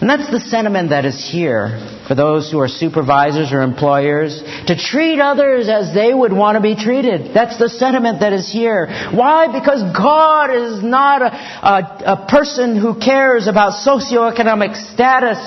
And 0.00 0.08
that's 0.08 0.30
the 0.30 0.40
sentiment 0.40 0.90
that 0.90 1.04
is 1.04 1.28
here 1.30 1.78
for 2.08 2.14
those 2.14 2.50
who 2.50 2.58
are 2.58 2.68
supervisors 2.68 3.52
or 3.52 3.60
employers 3.60 4.42
to 4.66 4.74
treat 4.74 5.20
others 5.20 5.68
as 5.68 5.92
they 5.92 6.14
would 6.14 6.32
want 6.32 6.56
to 6.56 6.62
be 6.62 6.74
treated. 6.74 7.34
That's 7.34 7.58
the 7.58 7.68
sentiment 7.68 8.20
that 8.20 8.32
is 8.32 8.50
here. 8.50 8.86
Why? 9.12 9.48
Because 9.52 9.82
God 9.94 10.54
is 10.54 10.82
not 10.82 11.20
a, 11.20 11.26
a, 11.26 12.14
a 12.14 12.26
person 12.30 12.76
who 12.76 12.98
cares 12.98 13.46
about 13.46 13.74
socioeconomic 13.86 14.74
status. 14.94 15.38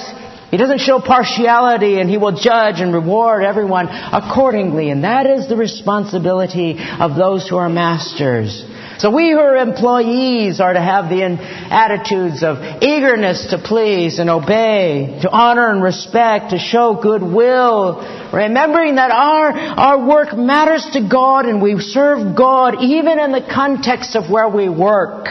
He 0.52 0.58
doesn't 0.58 0.82
show 0.82 1.00
partiality 1.00 2.00
and 2.00 2.08
He 2.08 2.18
will 2.18 2.38
judge 2.38 2.80
and 2.80 2.94
reward 2.94 3.44
everyone 3.44 3.88
accordingly. 3.90 4.92
And 4.92 5.04
that 5.04 5.26
is 5.26 5.50
the 5.50 5.58
responsibility 5.58 6.78
of 6.78 7.16
those 7.16 7.50
who 7.50 7.58
are 7.58 7.70
masters. 7.70 8.64
So 9.04 9.12
we 9.12 9.32
who 9.32 9.38
are 9.38 9.58
employees 9.58 10.62
are 10.62 10.72
to 10.72 10.80
have 10.80 11.10
the 11.10 11.24
attitudes 11.24 12.42
of 12.42 12.82
eagerness 12.82 13.48
to 13.48 13.58
please 13.58 14.18
and 14.18 14.30
obey, 14.30 15.20
to 15.24 15.30
honor 15.30 15.70
and 15.72 15.84
respect, 15.84 16.52
to 16.52 16.58
show 16.58 16.94
goodwill, 16.94 18.00
remembering 18.32 18.96
that 18.96 19.12
our, 19.12 19.52
our 19.52 20.08
work 20.08 20.38
matters 20.38 20.88
to 20.94 21.06
God 21.06 21.48
and 21.48 21.62
we 21.62 21.82
serve 21.82 22.34
God 22.38 22.82
even 22.82 23.20
in 23.20 23.34
the 23.34 23.42
context 23.42 24.16
of 24.16 24.32
where 24.32 24.48
we 24.48 24.70
work. 24.70 25.28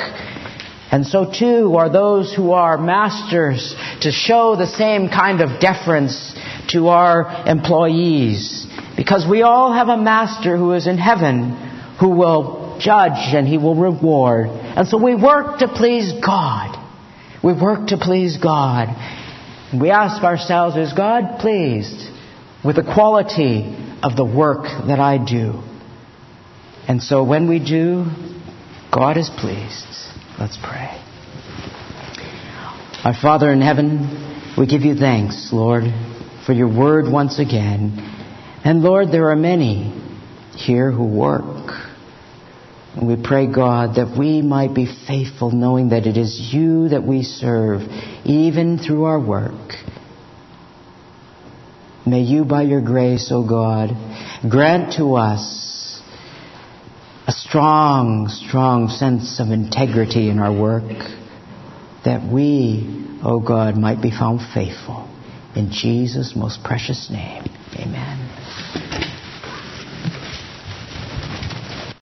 And 0.90 1.06
so 1.06 1.32
too 1.32 1.74
are 1.78 1.88
those 1.88 2.30
who 2.34 2.52
are 2.52 2.76
masters 2.76 3.74
to 4.02 4.12
show 4.12 4.54
the 4.54 4.66
same 4.66 5.08
kind 5.08 5.40
of 5.40 5.60
deference 5.60 6.34
to 6.72 6.88
our 6.88 7.48
employees. 7.48 8.66
Because 8.98 9.26
we 9.26 9.40
all 9.40 9.72
have 9.72 9.88
a 9.88 9.96
master 9.96 10.58
who 10.58 10.74
is 10.74 10.86
in 10.86 10.98
heaven 10.98 11.70
who 11.98 12.10
will 12.10 12.61
judge 12.82 13.34
and 13.34 13.46
He 13.46 13.58
will 13.58 13.74
reward. 13.74 14.48
And 14.48 14.86
so 14.88 15.02
we 15.02 15.14
work 15.14 15.58
to 15.58 15.68
please 15.68 16.12
God. 16.24 16.78
We 17.42 17.52
work 17.52 17.88
to 17.88 17.96
please 17.96 18.36
God. 18.36 18.88
We 19.78 19.90
ask 19.90 20.22
ourselves, 20.22 20.76
is 20.76 20.92
God 20.92 21.40
pleased 21.40 22.10
with 22.64 22.76
the 22.76 22.82
quality 22.82 23.76
of 24.02 24.16
the 24.16 24.24
work 24.24 24.64
that 24.86 25.00
I 25.00 25.18
do? 25.18 25.62
And 26.88 27.02
so 27.02 27.24
when 27.24 27.48
we 27.48 27.58
do, 27.58 28.06
God 28.92 29.16
is 29.16 29.30
pleased. 29.30 29.86
Let's 30.38 30.58
pray. 30.62 31.00
Our 33.04 33.14
Father 33.20 33.50
in 33.50 33.60
heaven, 33.60 34.54
we 34.56 34.66
give 34.66 34.82
you 34.82 34.94
thanks, 34.94 35.50
Lord, 35.52 35.84
for 36.46 36.52
your 36.52 36.68
word 36.68 37.10
once 37.10 37.38
again. 37.38 37.98
And 38.64 38.82
Lord, 38.82 39.08
there 39.10 39.30
are 39.30 39.36
many 39.36 39.90
here 40.54 40.92
who 40.92 41.04
work 41.04 41.91
and 42.94 43.08
we 43.08 43.16
pray, 43.16 43.46
God, 43.52 43.96
that 43.96 44.16
we 44.18 44.42
might 44.42 44.74
be 44.74 44.86
faithful 45.06 45.50
knowing 45.50 45.90
that 45.90 46.06
it 46.06 46.18
is 46.18 46.50
you 46.52 46.90
that 46.90 47.02
we 47.02 47.22
serve, 47.22 47.80
even 48.24 48.78
through 48.78 49.04
our 49.04 49.18
work. 49.18 49.72
May 52.04 52.20
you, 52.20 52.44
by 52.44 52.62
your 52.62 52.82
grace, 52.82 53.30
O 53.32 53.36
oh 53.36 53.48
God, 53.48 53.90
grant 54.50 54.94
to 54.98 55.14
us 55.14 56.02
a 57.26 57.32
strong, 57.32 58.28
strong 58.28 58.88
sense 58.88 59.40
of 59.40 59.50
integrity 59.50 60.28
in 60.28 60.38
our 60.38 60.52
work, 60.52 60.98
that 62.04 62.30
we, 62.30 63.06
O 63.22 63.36
oh 63.36 63.40
God, 63.40 63.76
might 63.76 64.02
be 64.02 64.10
found 64.10 64.40
faithful. 64.52 65.08
In 65.54 65.70
Jesus' 65.70 66.34
most 66.36 66.62
precious 66.64 67.08
name, 67.10 67.44
amen. 67.76 69.11